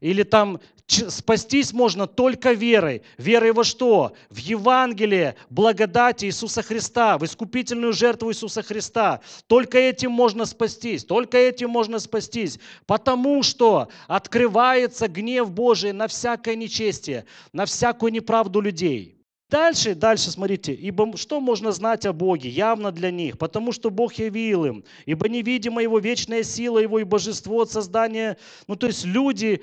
Или 0.00 0.24
там 0.24 0.60
спастись 0.86 1.72
можно 1.72 2.06
только 2.06 2.52
верой. 2.52 3.02
Верой 3.18 3.52
во 3.52 3.62
что? 3.62 4.14
В 4.30 4.38
Евангелие, 4.38 5.36
благодати 5.48 6.24
Иисуса 6.24 6.62
Христа, 6.62 7.16
в 7.16 7.24
искупительную 7.24 7.92
жертву 7.92 8.30
Иисуса 8.30 8.62
Христа. 8.62 9.20
Только 9.46 9.78
этим 9.78 10.10
можно 10.10 10.44
спастись, 10.44 11.04
только 11.04 11.38
этим 11.38 11.70
можно 11.70 12.00
спастись. 12.00 12.58
Потому 12.86 13.42
что 13.44 13.88
открывается 14.08 15.06
гнев 15.06 15.50
Божий 15.52 15.92
на 15.92 16.08
всякое 16.08 16.56
нечестие, 16.56 17.26
на 17.52 17.64
всякую 17.64 18.12
неправду 18.12 18.60
людей. 18.60 19.21
Дальше, 19.52 19.94
дальше, 19.94 20.30
смотрите, 20.30 20.72
ибо 20.72 21.14
что 21.18 21.38
можно 21.38 21.72
знать 21.72 22.06
о 22.06 22.14
Боге? 22.14 22.48
Явно 22.48 22.90
для 22.90 23.10
них, 23.10 23.36
потому 23.36 23.72
что 23.72 23.90
Бог 23.90 24.14
явил 24.14 24.64
им, 24.64 24.84
ибо 25.04 25.28
невидима 25.28 25.82
Его 25.82 25.98
вечная 25.98 26.42
сила, 26.42 26.78
Его 26.78 27.00
и 27.00 27.04
божество 27.04 27.60
от 27.60 27.70
создания. 27.70 28.38
Ну, 28.66 28.76
то 28.76 28.86
есть 28.86 29.04
люди 29.04 29.62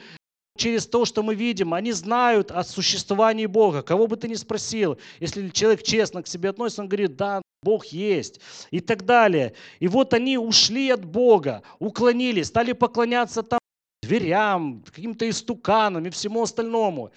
через 0.55 0.85
то, 0.85 1.05
что 1.05 1.23
мы 1.23 1.33
видим, 1.33 1.73
они 1.73 1.91
знают 1.91 2.51
о 2.51 2.63
существовании 2.63 3.47
Бога. 3.47 3.81
Кого 3.81 4.05
бы 4.05 4.15
ты 4.15 4.27
ни 4.27 4.35
спросил, 4.35 4.99
если 5.19 5.49
человек 5.49 5.81
честно 5.81 6.21
к 6.21 6.27
себе 6.27 6.49
относится, 6.49 6.83
он 6.83 6.87
говорит, 6.87 7.15
да, 7.15 7.41
Бог 7.63 7.87
есть 7.87 8.41
и 8.69 8.81
так 8.81 9.05
далее. 9.05 9.53
И 9.79 9.87
вот 9.87 10.13
они 10.13 10.37
ушли 10.37 10.91
от 10.91 11.03
Бога, 11.03 11.63
уклонились, 11.79 12.45
стали 12.45 12.73
поклоняться 12.73 13.41
там 13.41 13.57
дверям, 14.03 14.83
каким-то 14.85 15.27
истуканам 15.27 16.05
и 16.05 16.11
всему 16.11 16.43
остальному. 16.43 17.09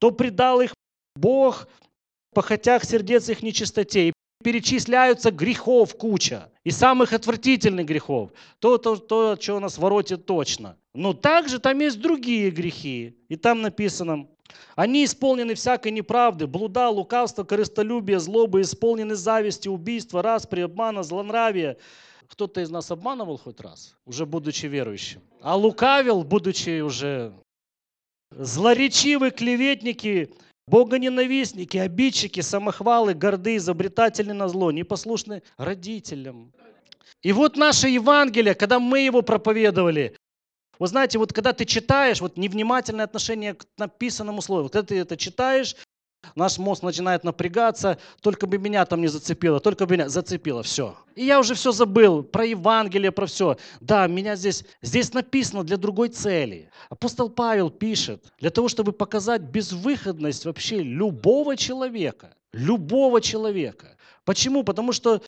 То 0.00 0.10
предал 0.10 0.60
их 0.60 0.74
Бог 1.14 1.68
похотях 2.34 2.84
сердец 2.84 3.28
их 3.28 3.42
нечистоте. 3.42 4.08
И 4.08 4.12
перечисляются 4.42 5.30
грехов 5.30 5.96
куча. 5.96 6.50
И 6.64 6.70
самых 6.70 7.12
отвратительных 7.12 7.86
грехов. 7.86 8.30
То, 8.58 8.78
то, 8.78 8.96
то 8.96 9.36
что 9.40 9.60
нас 9.60 9.78
воротит 9.78 10.26
точно. 10.26 10.76
Но 10.94 11.12
также 11.12 11.58
там 11.58 11.78
есть 11.78 12.00
другие 12.00 12.50
грехи. 12.50 13.16
И 13.28 13.36
там 13.36 13.62
написано, 13.62 14.26
они 14.74 15.04
исполнены 15.04 15.54
всякой 15.54 15.92
неправды, 15.92 16.46
блуда, 16.46 16.88
лукавства, 16.88 17.44
корыстолюбия, 17.44 18.18
злобы, 18.18 18.62
исполнены 18.62 19.14
зависти, 19.14 19.68
убийства, 19.68 20.22
распри, 20.22 20.62
обмана, 20.62 21.02
злонравия. 21.02 21.76
Кто-то 22.28 22.60
из 22.60 22.70
нас 22.70 22.90
обманывал 22.90 23.38
хоть 23.38 23.60
раз, 23.60 23.96
уже 24.04 24.24
будучи 24.24 24.66
верующим. 24.66 25.20
А 25.42 25.56
лукавил, 25.56 26.22
будучи 26.22 26.80
уже 26.80 27.32
злоречивы, 28.30 29.30
клеветники, 29.30 30.32
Богоненавистники, 30.70 31.76
обидчики, 31.78 32.40
самохвалы, 32.40 33.12
горды, 33.14 33.56
изобретатели 33.56 34.30
на 34.30 34.48
зло, 34.48 34.70
непослушны 34.70 35.42
родителям. 35.56 36.52
И 37.22 37.32
вот 37.32 37.56
наше 37.56 37.88
Евангелие, 37.88 38.54
когда 38.54 38.78
мы 38.78 39.00
его 39.00 39.22
проповедовали, 39.22 40.16
вы 40.78 40.86
знаете, 40.86 41.18
вот 41.18 41.32
когда 41.32 41.52
ты 41.52 41.64
читаешь, 41.64 42.20
вот 42.20 42.36
невнимательное 42.36 43.04
отношение 43.04 43.54
к 43.54 43.66
написанному 43.78 44.40
слову, 44.42 44.68
когда 44.68 44.86
ты 44.86 44.98
это 45.00 45.16
читаешь, 45.16 45.74
Наш 46.34 46.58
мозг 46.58 46.82
начинает 46.82 47.24
напрягаться, 47.24 47.98
только 48.20 48.46
бы 48.46 48.58
меня 48.58 48.84
там 48.84 49.00
не 49.00 49.08
зацепило, 49.08 49.58
только 49.58 49.86
бы 49.86 49.94
меня 49.94 50.08
зацепило, 50.08 50.62
все. 50.62 50.96
И 51.14 51.24
я 51.24 51.40
уже 51.40 51.54
все 51.54 51.72
забыл 51.72 52.22
про 52.22 52.44
Евангелие, 52.44 53.10
про 53.10 53.26
все. 53.26 53.56
Да, 53.80 54.06
меня 54.06 54.36
здесь, 54.36 54.64
здесь 54.82 55.12
написано 55.12 55.64
для 55.64 55.76
другой 55.76 56.08
цели. 56.08 56.70
Апостол 56.88 57.30
Павел 57.30 57.70
пишет, 57.70 58.32
для 58.38 58.50
того, 58.50 58.68
чтобы 58.68 58.92
показать 58.92 59.42
безвыходность 59.42 60.44
вообще 60.44 60.82
любого 60.82 61.56
человека. 61.56 62.34
Любого 62.52 63.20
человека. 63.20 63.96
Почему? 64.24 64.62
Потому 64.62 64.92
что 64.92 65.22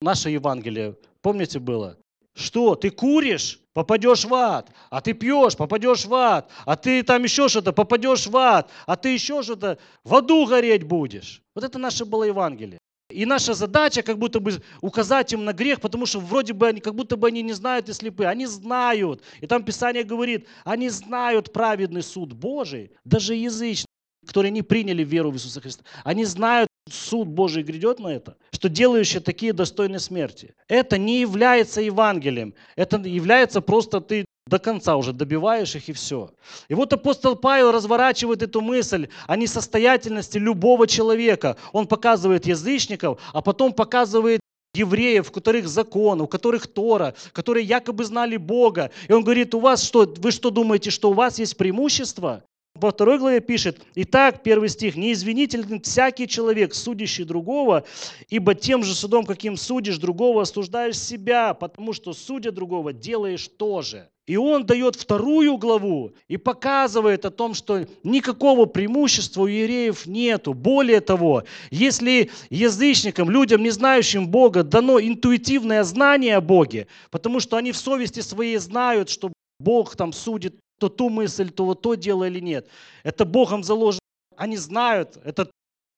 наше 0.00 0.30
Евангелие, 0.30 0.96
помните, 1.22 1.58
было? 1.58 1.96
Что, 2.38 2.74
ты 2.76 2.90
куришь? 2.90 3.60
попадешь 3.78 4.24
в 4.24 4.34
ад, 4.34 4.70
а 4.90 5.00
ты 5.00 5.12
пьешь, 5.12 5.56
попадешь 5.56 6.04
в 6.04 6.12
ад, 6.12 6.50
а 6.66 6.74
ты 6.74 7.04
там 7.04 7.22
еще 7.22 7.48
что-то, 7.48 7.72
попадешь 7.72 8.26
в 8.26 8.36
ад, 8.36 8.68
а 8.86 8.96
ты 8.96 9.10
еще 9.10 9.40
что-то, 9.44 9.78
в 10.02 10.16
аду 10.16 10.46
гореть 10.46 10.82
будешь. 10.82 11.42
Вот 11.54 11.62
это 11.62 11.78
наше 11.78 12.04
было 12.04 12.24
Евангелие. 12.24 12.78
И 13.08 13.24
наша 13.24 13.54
задача 13.54 14.02
как 14.02 14.18
будто 14.18 14.40
бы 14.40 14.60
указать 14.80 15.32
им 15.32 15.44
на 15.44 15.52
грех, 15.52 15.80
потому 15.80 16.06
что 16.06 16.18
вроде 16.18 16.54
бы 16.54 16.66
они, 16.66 16.80
как 16.80 16.96
будто 16.96 17.16
бы 17.16 17.28
они 17.28 17.40
не 17.42 17.52
знают 17.52 17.88
и 17.88 17.92
слепые. 17.92 18.28
Они 18.28 18.46
знают. 18.46 19.22
И 19.40 19.46
там 19.46 19.62
Писание 19.62 20.02
говорит, 20.02 20.48
они 20.64 20.88
знают 20.88 21.52
праведный 21.52 22.02
суд 22.02 22.32
Божий, 22.32 22.90
даже 23.04 23.34
язычные, 23.34 23.86
которые 24.26 24.50
не 24.50 24.62
приняли 24.62 25.04
веру 25.04 25.30
в 25.30 25.36
Иисуса 25.36 25.60
Христа. 25.60 25.84
Они 26.02 26.24
знают 26.24 26.67
суд 26.92 27.28
Божий 27.28 27.62
грядет 27.62 28.00
на 28.00 28.08
это, 28.08 28.36
что 28.52 28.68
делающие 28.68 29.20
такие 29.20 29.52
достойны 29.52 29.98
смерти. 29.98 30.54
Это 30.68 30.98
не 30.98 31.20
является 31.20 31.80
Евангелием, 31.80 32.54
это 32.76 32.98
является 32.98 33.60
просто 33.60 34.00
ты 34.00 34.24
до 34.48 34.58
конца 34.58 34.96
уже 34.96 35.12
добиваешь 35.12 35.74
их 35.76 35.88
и 35.88 35.92
все. 35.92 36.30
И 36.68 36.74
вот 36.74 36.92
апостол 36.92 37.36
Павел 37.36 37.70
разворачивает 37.70 38.42
эту 38.42 38.60
мысль 38.60 39.08
о 39.26 39.36
несостоятельности 39.36 40.38
любого 40.38 40.86
человека. 40.86 41.56
Он 41.72 41.86
показывает 41.86 42.46
язычников, 42.46 43.20
а 43.32 43.42
потом 43.42 43.72
показывает 43.72 44.40
евреев, 44.74 45.28
у 45.28 45.32
которых 45.32 45.68
закон, 45.68 46.20
у 46.20 46.26
которых 46.26 46.66
Тора, 46.66 47.14
которые 47.32 47.64
якобы 47.66 48.04
знали 48.04 48.36
Бога. 48.36 48.90
И 49.08 49.12
он 49.12 49.22
говорит, 49.22 49.54
у 49.54 49.60
вас 49.60 49.82
что, 49.82 50.12
вы 50.16 50.30
что 50.30 50.50
думаете, 50.50 50.90
что 50.90 51.10
у 51.10 51.14
вас 51.14 51.38
есть 51.38 51.56
преимущество? 51.56 52.42
Во 52.74 52.92
второй 52.92 53.18
главе 53.18 53.40
пишет, 53.40 53.80
«Итак, 53.96 54.42
первый 54.44 54.68
стих, 54.68 54.94
неизвинителен 54.94 55.80
всякий 55.80 56.28
человек, 56.28 56.74
судящий 56.74 57.24
другого, 57.24 57.84
ибо 58.28 58.54
тем 58.54 58.84
же 58.84 58.94
судом, 58.94 59.26
каким 59.26 59.56
судишь 59.56 59.98
другого, 59.98 60.42
осуждаешь 60.42 60.96
себя, 60.98 61.54
потому 61.54 61.92
что 61.92 62.12
судя 62.12 62.52
другого 62.52 62.92
делаешь 62.92 63.48
тоже». 63.48 64.08
И 64.28 64.36
он 64.36 64.66
дает 64.66 64.94
вторую 64.94 65.56
главу 65.56 66.12
и 66.28 66.36
показывает 66.36 67.24
о 67.24 67.30
том, 67.30 67.54
что 67.54 67.86
никакого 68.04 68.66
преимущества 68.66 69.42
у 69.42 69.46
евреев 69.46 70.04
нету. 70.06 70.52
Более 70.52 71.00
того, 71.00 71.44
если 71.70 72.30
язычникам, 72.50 73.30
людям, 73.30 73.62
не 73.62 73.70
знающим 73.70 74.28
Бога, 74.28 74.62
дано 74.64 75.00
интуитивное 75.00 75.82
знание 75.82 76.36
о 76.36 76.42
Боге, 76.42 76.88
потому 77.10 77.40
что 77.40 77.56
они 77.56 77.72
в 77.72 77.78
совести 77.78 78.20
своей 78.20 78.58
знают, 78.58 79.08
что 79.08 79.32
Бог 79.58 79.96
там 79.96 80.12
судит 80.12 80.56
то 80.78 80.88
ту 80.88 81.08
мысль, 81.10 81.50
то 81.50 81.64
вот 81.64 81.82
то 81.82 81.94
дело 81.94 82.24
или 82.24 82.40
нет. 82.40 82.68
Это 83.02 83.24
Богом 83.24 83.62
заложено. 83.62 84.00
Они 84.36 84.56
знают, 84.56 85.18
это 85.24 85.50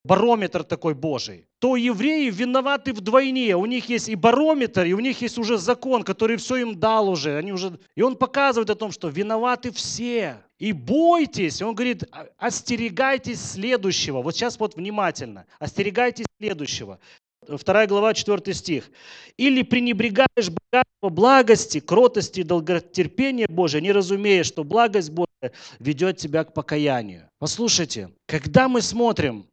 барометр 0.05 0.65
такой 0.65 0.95
Божий. 0.95 1.47
То 1.59 1.77
евреи 1.77 2.31
виноваты 2.31 2.93
вдвойне. 2.93 3.57
У 3.57 3.67
них 3.67 3.89
есть 3.89 4.09
и 4.09 4.15
барометр, 4.15 4.85
и 4.85 4.95
у 4.95 5.01
них 5.01 5.21
есть 5.21 5.39
уже 5.39 5.59
закон, 5.59 6.03
который 6.03 6.37
все 6.37 6.57
им 6.57 6.79
дал 6.79 7.09
уже. 7.09 7.37
Они 7.37 7.53
уже... 7.53 7.79
И 7.95 8.03
он 8.03 8.17
показывает 8.17 8.71
о 8.71 8.75
том, 8.75 8.93
что 8.93 9.09
виноваты 9.09 9.71
все. 9.71 10.39
И 10.59 10.73
бойтесь, 10.73 11.63
он 11.63 11.75
говорит, 11.75 12.05
остерегайтесь 12.39 13.41
следующего. 13.41 14.23
Вот 14.23 14.35
сейчас 14.35 14.59
вот 14.59 14.77
внимательно. 14.77 15.47
Остерегайтесь 15.59 16.27
следующего. 16.39 16.99
2 17.47 17.87
глава, 17.87 18.15
4 18.15 18.55
стих. 18.55 18.91
«Или 19.37 19.63
пренебрегаешь 19.63 20.51
богатство 20.51 21.09
благости, 21.09 21.81
кротости 21.81 22.41
и 22.41 22.45
долготерпения 22.45 23.47
Божия, 23.49 23.81
не 23.81 23.93
разумея, 23.93 24.45
что 24.45 24.65
благость 24.65 25.11
Божия 25.11 25.53
ведет 25.79 26.19
тебя 26.19 26.45
к 26.45 26.53
покаянию». 26.53 27.29
Послушайте, 27.39 28.11
когда 28.27 28.69
мы 28.69 28.83
смотрим, 28.83 29.47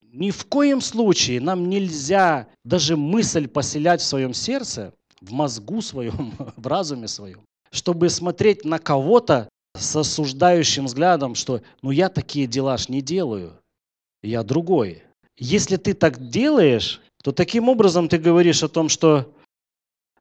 ни 0.00 0.30
в 0.30 0.46
коем 0.46 0.80
случае 0.80 1.40
нам 1.40 1.68
нельзя 1.68 2.48
даже 2.64 2.96
мысль 2.96 3.48
поселять 3.48 4.00
в 4.00 4.04
своем 4.06 4.34
сердце, 4.34 4.92
в 5.20 5.32
мозгу 5.32 5.82
своем, 5.82 6.34
в 6.56 6.66
разуме 6.66 7.08
своем, 7.08 7.40
чтобы 7.70 8.08
смотреть 8.08 8.64
на 8.64 8.78
кого-то 8.78 9.48
с 9.74 9.96
осуждающим 9.96 10.86
взглядом, 10.86 11.34
что 11.34 11.62
ну 11.82 11.90
я 11.90 12.08
такие 12.08 12.46
дела 12.46 12.76
ж 12.76 12.88
не 12.88 13.00
делаю, 13.00 13.58
я 14.22 14.42
другой. 14.42 15.02
Если 15.38 15.76
ты 15.76 15.94
так 15.94 16.28
делаешь, 16.28 17.00
то 17.22 17.32
таким 17.32 17.68
образом 17.68 18.08
ты 18.08 18.18
говоришь 18.18 18.62
о 18.62 18.68
том, 18.68 18.88
что 18.88 19.32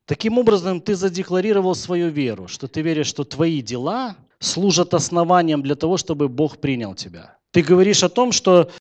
таким 0.06 0.38
образом 0.38 0.82
ты 0.82 0.96
задекларировал 0.96 1.76
свою 1.76 2.10
веру, 2.10 2.48
что 2.48 2.68
ты 2.68 2.82
веришь, 2.82 3.08
что 3.08 3.24
твои 3.24 3.62
дела 3.62 4.16
служат 4.40 4.94
основанием 4.94 5.62
для 5.62 5.76
того, 5.76 5.98
чтобы 5.98 6.30
Бог 6.30 6.58
принял 6.58 6.96
тебя. 6.96 7.38
Ты 7.52 7.62
говоришь 7.62 8.04
о 8.04 8.10
том, 8.10 8.32
что 8.32 8.72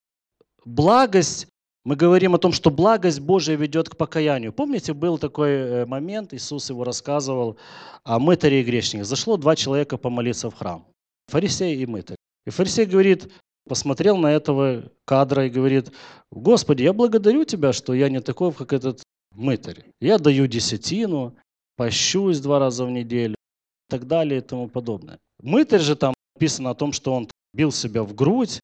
благость, 0.65 1.49
мы 1.85 1.97
говорим 1.97 2.35
о 2.35 2.39
том, 2.39 2.53
что 2.53 2.71
благость 2.71 3.21
Божия 3.21 3.57
ведет 3.57 3.89
к 3.89 3.97
покаянию. 3.97 4.53
Помните, 4.53 4.93
был 4.95 5.19
такой 5.19 5.51
э, 5.51 5.87
момент, 5.87 6.33
Иисус 6.33 6.71
его 6.71 6.85
рассказывал 6.85 7.57
о 8.05 8.19
мытаре 8.19 8.61
и 8.61 8.65
грешнике. 8.65 9.05
Зашло 9.05 9.37
два 9.37 9.57
человека 9.57 9.97
помолиться 9.97 10.51
в 10.51 10.55
храм, 10.55 10.87
фарисей 11.29 11.77
и 11.77 11.87
мытарь. 11.87 12.17
И 12.47 12.51
фарисей 12.51 12.87
говорит, 12.87 13.31
посмотрел 13.71 14.17
на 14.17 14.33
этого 14.33 14.91
кадра 15.05 15.47
и 15.47 15.49
говорит, 15.49 15.93
Господи, 16.33 16.83
я 16.83 16.93
благодарю 16.93 17.45
Тебя, 17.45 17.73
что 17.73 17.95
я 17.95 18.09
не 18.09 18.21
такой, 18.21 18.53
как 18.53 18.73
этот 18.73 19.05
мытарь. 19.31 19.85
Я 20.01 20.19
даю 20.19 20.49
десятину, 20.49 21.37
пощусь 21.77 22.41
два 22.41 22.59
раза 22.59 22.85
в 22.85 22.91
неделю 22.91 23.35
и 23.35 23.91
так 23.91 24.09
далее 24.09 24.39
и 24.39 24.43
тому 24.43 24.69
подобное. 24.69 25.21
Мытарь 25.41 25.83
же 25.83 25.95
там 25.95 26.15
написано 26.35 26.71
о 26.71 26.75
том, 26.75 26.93
что 26.93 27.15
он 27.15 27.29
бил 27.55 27.71
себя 27.71 28.03
в 28.03 28.13
грудь, 28.13 28.59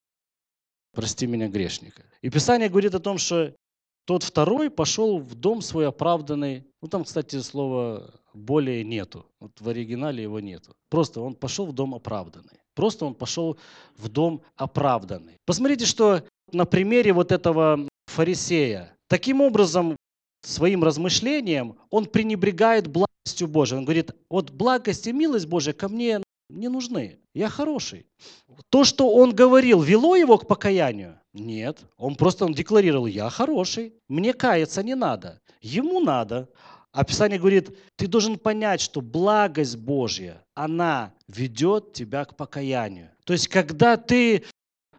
прости 0.93 1.25
меня, 1.25 1.47
грешника. 1.47 2.03
И 2.21 2.29
Писание 2.29 2.67
говорит 2.67 2.93
о 2.93 2.99
том, 2.99 3.17
что 3.17 3.55
тот 4.05 4.23
второй 4.23 4.69
пошел 4.69 5.19
в 5.19 5.35
дом 5.35 5.61
свой 5.61 5.87
оправданный. 5.87 6.65
Ну 6.81 6.89
там, 6.89 7.05
кстати, 7.05 7.39
слова 7.39 8.13
более 8.33 8.83
нету. 8.83 9.25
Вот 9.39 9.61
в 9.61 9.69
оригинале 9.69 10.23
его 10.23 10.41
нету. 10.41 10.75
Просто 10.89 11.21
он 11.21 11.33
пошел 11.33 11.65
в 11.65 11.71
дом 11.71 11.95
оправданный. 11.95 12.59
Просто 12.77 13.07
он 13.07 13.15
пошел 13.15 13.57
в 13.97 14.07
дом 14.07 14.43
оправданный. 14.55 15.39
Посмотрите, 15.45 15.87
что 15.87 16.21
на 16.51 16.65
примере 16.65 17.11
вот 17.11 17.31
этого 17.31 17.89
фарисея. 18.05 18.95
Таким 19.09 19.41
образом, 19.41 19.95
своим 20.43 20.83
размышлением 20.83 21.75
он 21.89 22.05
пренебрегает 22.05 22.87
благостью 22.87 23.47
Божией. 23.47 23.79
Он 23.79 23.85
говорит, 23.85 24.11
вот 24.29 24.51
благость 24.51 25.07
и 25.07 25.11
милость 25.11 25.47
Божия 25.47 25.73
ко 25.73 25.89
мне 25.89 26.21
не 26.49 26.67
нужны. 26.67 27.17
Я 27.33 27.49
хороший. 27.49 28.05
То, 28.69 28.83
что 28.83 29.11
он 29.11 29.33
говорил, 29.33 29.81
вело 29.81 30.15
его 30.15 30.37
к 30.37 30.45
покаянию? 30.45 31.19
Нет. 31.33 31.79
Он 31.97 32.15
просто 32.15 32.45
он 32.45 32.53
декларировал, 32.53 33.07
я 33.07 33.27
хороший, 33.31 33.95
мне 34.07 34.33
каяться 34.33 34.83
не 34.83 34.93
надо. 34.93 35.41
Ему 35.61 35.99
надо. 35.99 36.47
А 36.97 37.03
Писание 37.03 37.37
говорит, 37.37 37.77
ты 37.95 38.07
должен 38.07 38.39
понять, 38.39 38.81
что 38.81 39.01
благость 39.01 39.77
Божья, 39.77 40.43
она 40.55 41.13
ведет 41.27 41.93
тебя 41.93 42.25
к 42.25 42.35
покаянию. 42.35 43.11
То 43.23 43.33
есть, 43.33 43.49
когда 43.49 43.97
ты, 43.97 44.43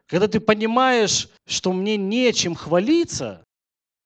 когда 0.07 0.29
ты 0.29 0.39
понимаешь, 0.39 1.29
что 1.49 1.73
мне 1.73 1.97
нечем 1.97 2.55
хвалиться, 2.55 3.45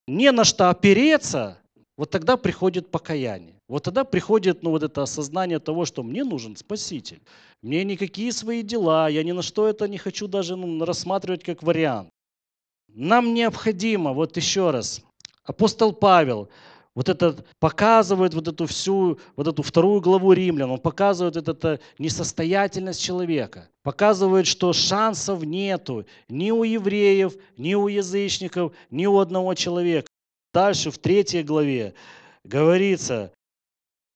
не 0.09 0.33
на 0.33 0.45
что 0.45 0.71
опереться, 0.71 1.59
вот 1.99 2.09
тогда 2.09 2.39
приходит 2.39 2.91
покаяние. 2.91 3.57
Вот 3.69 3.83
тогда 3.83 4.05
приходит 4.05 4.63
ну, 4.63 4.71
вот 4.71 4.83
это 4.83 5.03
осознание 5.03 5.59
того, 5.59 5.85
что 5.85 6.03
мне 6.03 6.25
нужен 6.25 6.57
Спаситель. 6.57 7.21
Мне 7.61 7.85
никакие 7.85 8.33
свои 8.33 8.63
дела, 8.63 9.11
я 9.11 9.23
ни 9.23 9.33
на 9.33 9.43
что 9.43 9.69
это 9.69 9.87
не 9.87 9.99
хочу 9.99 10.29
даже 10.29 10.57
ну, 10.57 10.83
рассматривать 10.87 11.45
как 11.45 11.63
вариант. 11.63 12.09
Нам 12.89 13.35
необходимо, 13.35 14.15
вот 14.15 14.39
еще 14.39 14.71
раз, 14.71 15.03
апостол 15.45 15.93
Павел, 15.93 16.49
вот 16.95 17.09
этот 17.09 17.47
показывает 17.59 18.35
вот 18.35 18.49
эту 18.49 18.67
всю, 18.67 19.19
вот 19.37 19.49
эту 19.49 19.63
вторую 19.63 20.01
главу 20.01 20.33
римлян, 20.33 20.71
он 20.71 20.79
показывает 20.79 21.37
вот 21.37 21.49
эту 21.49 21.83
несостоятельность 21.99 23.03
человека, 23.03 23.69
показывает, 23.83 24.47
что 24.47 24.73
шансов 24.73 25.43
нету 25.43 26.05
ни 26.29 26.51
у 26.51 26.65
евреев, 26.65 27.35
ни 27.57 27.75
у 27.75 27.89
язычников, 27.89 28.73
ни 28.91 29.07
у 29.07 29.19
одного 29.19 29.55
человека. 29.55 30.09
Дальше 30.53 30.91
в 30.91 30.99
третьей 30.99 31.43
главе 31.43 31.95
говорится, 32.45 33.33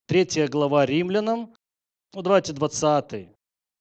третья 0.06 0.46
глава 0.48 0.84
римлянам, 0.84 1.54
ну 2.12 2.22
давайте 2.22 2.52
20 2.52 3.28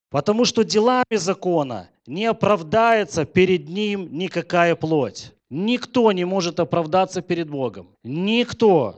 Потому 0.09 0.45
что 0.45 0.63
делами 0.63 1.17
закона 1.17 1.89
не 2.05 2.25
оправдается 2.25 3.25
перед 3.25 3.67
ним 3.67 4.17
никакая 4.17 4.75
плоть. 4.75 5.34
Никто 5.49 6.11
не 6.11 6.25
может 6.25 6.59
оправдаться 6.59 7.21
перед 7.21 7.49
Богом. 7.49 7.87
Никто. 8.03 8.95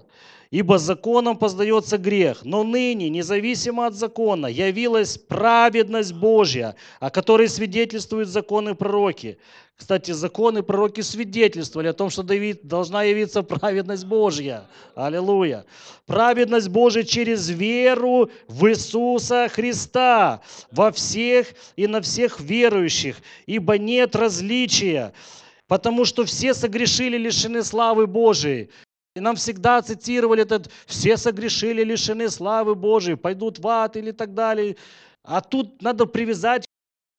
Ибо 0.49 0.77
законом 0.77 1.37
познается 1.37 1.97
грех, 1.97 2.45
но 2.45 2.63
ныне, 2.63 3.09
независимо 3.09 3.85
от 3.85 3.95
закона, 3.95 4.47
явилась 4.47 5.17
праведность 5.17 6.13
Божья, 6.13 6.75
о 7.01 7.09
которой 7.09 7.49
свидетельствуют 7.49 8.29
законы 8.29 8.73
пророки. 8.73 9.39
Кстати, 9.75 10.11
законы 10.11 10.63
пророки 10.63 11.01
свидетельствовали 11.01 11.89
о 11.89 11.93
том, 11.93 12.09
что 12.09 12.23
должна 12.23 13.03
явиться 13.03 13.43
праведность 13.43 14.05
Божья. 14.05 14.63
Аллилуйя. 14.95 15.65
Праведность 16.05 16.69
Божья 16.69 17.03
через 17.03 17.49
веру 17.49 18.31
в 18.47 18.67
Иисуса 18.67 19.49
Христа 19.51 20.41
во 20.71 20.93
всех 20.93 21.47
и 21.75 21.87
на 21.87 22.01
всех 22.01 22.39
верующих, 22.39 23.17
ибо 23.45 23.77
нет 23.77 24.15
различия 24.15 25.13
потому 25.67 26.05
что 26.05 26.25
все 26.25 26.53
согрешили, 26.53 27.17
лишены 27.17 27.63
славы 27.63 28.07
Божией. 28.07 28.69
И 29.15 29.19
нам 29.19 29.35
всегда 29.35 29.81
цитировали 29.81 30.43
этот 30.43 30.71
«все 30.85 31.17
согрешили, 31.17 31.83
лишены 31.83 32.29
славы 32.29 32.75
Божией, 32.75 33.15
пойдут 33.15 33.59
в 33.59 33.67
ад» 33.67 33.97
или 33.97 34.11
так 34.11 34.33
далее. 34.33 34.77
А 35.23 35.41
тут 35.41 35.81
надо 35.81 36.05
привязать 36.05 36.67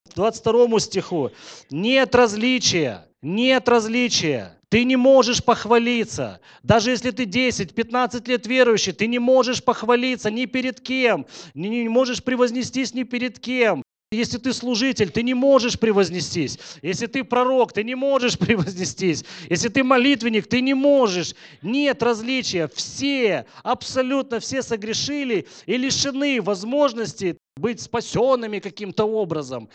к 0.09 0.14
22 0.14 0.80
стиху. 0.80 1.30
Нет 1.70 2.14
различия, 2.14 3.09
нет 3.20 3.68
различия. 3.68 4.59
Ты 4.68 4.84
не 4.84 4.96
можешь 4.96 5.42
похвалиться. 5.42 6.40
Даже 6.62 6.90
если 6.90 7.11
ты 7.11 7.24
10-15 7.24 8.28
лет 8.28 8.46
верующий, 8.46 8.92
ты 8.92 9.07
не 9.07 9.18
можешь 9.18 9.64
похвалиться 9.64 10.30
ни 10.30 10.44
перед 10.44 10.80
кем. 10.80 11.26
Не 11.55 11.88
можешь 11.88 12.22
превознестись 12.22 12.92
ни 12.94 13.03
перед 13.03 13.38
кем. 13.40 13.82
Если 14.11 14.38
ты 14.38 14.54
служитель, 14.54 15.11
ты 15.11 15.22
не 15.22 15.34
можешь 15.34 15.78
превознестись. 15.78 16.59
Если 16.80 17.06
ты 17.06 17.24
пророк, 17.24 17.74
ты 17.74 17.84
не 17.84 17.94
можешь 17.94 18.38
превознестись. 18.38 19.22
Если 19.50 19.68
ты 19.68 19.84
молитвенник, 19.84 20.46
ты 20.46 20.62
не 20.62 20.72
можешь. 20.72 21.34
Нет 21.61 22.02
различия. 22.02 22.70
Все, 22.74 23.44
абсолютно 23.62 24.40
все 24.40 24.62
согрешили 24.62 25.46
и 25.66 25.76
лишены 25.76 26.40
возможности 26.40 27.36
быть 27.59 27.82
спасенными 27.82 28.61
каким-то 28.61 29.04
образом, 29.04 29.68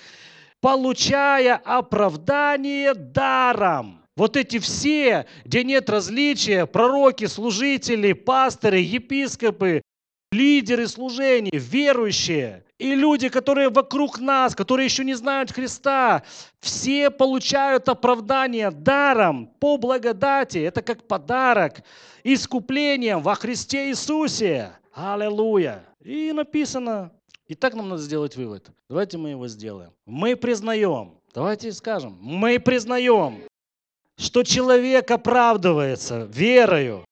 получая 0.61 1.55
оправдание 1.57 2.95
даром. 2.95 4.01
Вот 4.15 4.35
эти 4.35 4.57
все, 4.57 5.27
где 5.45 5.63
нет 5.63 5.91
различия, 5.91 6.65
пророки, 6.65 7.25
служители, 7.27 8.13
пасторы, 8.13 8.79
епископы, 8.79 9.83
лидеры 10.33 10.87
служений, 10.87 11.51
верующие 11.53 12.63
и 12.83 12.95
люди, 12.95 13.29
которые 13.29 13.69
вокруг 13.69 14.19
нас, 14.19 14.55
которые 14.55 14.85
еще 14.85 15.05
не 15.05 15.13
знают 15.13 15.51
Христа, 15.51 16.23
все 16.59 17.09
получают 17.09 17.87
оправдание 17.87 18.71
даром, 18.71 19.47
по 19.59 19.77
благодати. 19.77 20.57
Это 20.57 20.81
как 20.81 21.07
подарок, 21.07 21.81
искуплением 22.25 23.21
во 23.21 23.35
Христе 23.35 23.89
Иисусе. 23.89 24.73
Аллилуйя. 24.93 25.85
И 26.03 26.33
написано, 26.33 27.11
и 27.47 27.55
так 27.55 27.73
нам 27.73 27.87
надо 27.87 28.01
сделать 28.01 28.35
вывод. 28.35 28.69
Давайте 28.89 29.17
мы 29.17 29.29
его 29.29 29.47
сделаем. 29.47 29.91
Мы 30.05 30.35
признаем, 30.35 31.13
давайте 31.33 31.71
скажем, 31.71 32.17
мы 32.21 32.59
признаем, 32.59 33.43
что 34.17 34.43
человек 34.43 35.09
оправдывается 35.09 36.23
верою, 36.25 37.05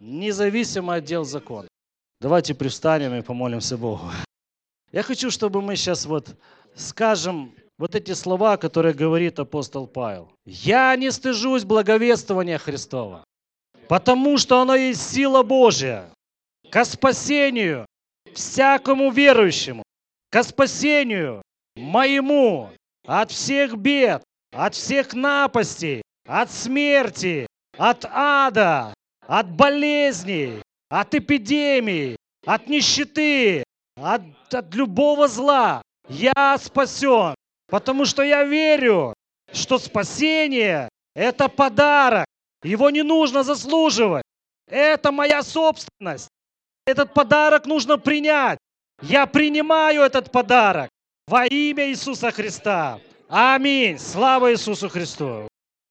независимо 0.00 0.96
от 0.96 1.04
дел 1.04 1.24
закона. 1.24 1.68
Давайте 2.22 2.54
привстанем 2.54 3.14
и 3.16 3.22
помолимся 3.22 3.76
Богу. 3.76 4.08
Я 4.92 5.02
хочу, 5.02 5.28
чтобы 5.28 5.60
мы 5.60 5.74
сейчас 5.74 6.06
вот 6.06 6.36
скажем 6.76 7.52
вот 7.78 7.96
эти 7.96 8.12
слова, 8.12 8.56
которые 8.56 8.94
говорит 8.94 9.40
апостол 9.40 9.88
Павел. 9.88 10.30
«Я 10.46 10.94
не 10.94 11.10
стыжусь 11.10 11.64
благовествования 11.64 12.58
Христова, 12.58 13.24
потому 13.88 14.38
что 14.38 14.60
оно 14.60 14.76
есть 14.76 15.02
сила 15.02 15.42
Божья 15.42 16.04
ко 16.70 16.84
спасению 16.84 17.86
всякому 18.32 19.10
верующему, 19.10 19.82
ко 20.30 20.44
спасению 20.44 21.42
моему 21.74 22.70
от 23.04 23.32
всех 23.32 23.76
бед, 23.76 24.22
от 24.52 24.76
всех 24.76 25.12
напастей, 25.12 26.02
от 26.28 26.52
смерти, 26.52 27.48
от 27.76 28.04
ада, 28.04 28.94
от 29.26 29.50
болезней, 29.50 30.62
от 30.92 31.14
эпидемий, 31.14 32.16
от 32.44 32.68
нищеты, 32.68 33.64
от, 33.96 34.22
от 34.52 34.74
любого 34.74 35.26
зла. 35.26 35.80
Я 36.08 36.58
спасен, 36.58 37.34
потому 37.68 38.04
что 38.04 38.22
я 38.22 38.44
верю, 38.44 39.14
что 39.52 39.78
спасение– 39.78 40.90
это 41.14 41.48
подарок. 41.48 42.26
Его 42.62 42.90
не 42.90 43.02
нужно 43.02 43.42
заслуживать. 43.42 44.24
Это 44.68 45.12
моя 45.12 45.42
собственность. 45.42 46.28
Этот 46.86 47.14
подарок 47.14 47.66
нужно 47.66 47.96
принять. 47.96 48.58
Я 49.00 49.26
принимаю 49.26 50.02
этот 50.02 50.30
подарок 50.30 50.90
во 51.26 51.46
имя 51.46 51.88
Иисуса 51.88 52.30
Христа. 52.30 53.00
Аминь. 53.28 53.98
Слава 53.98 54.52
Иисусу 54.52 54.90
Христу. 54.90 55.48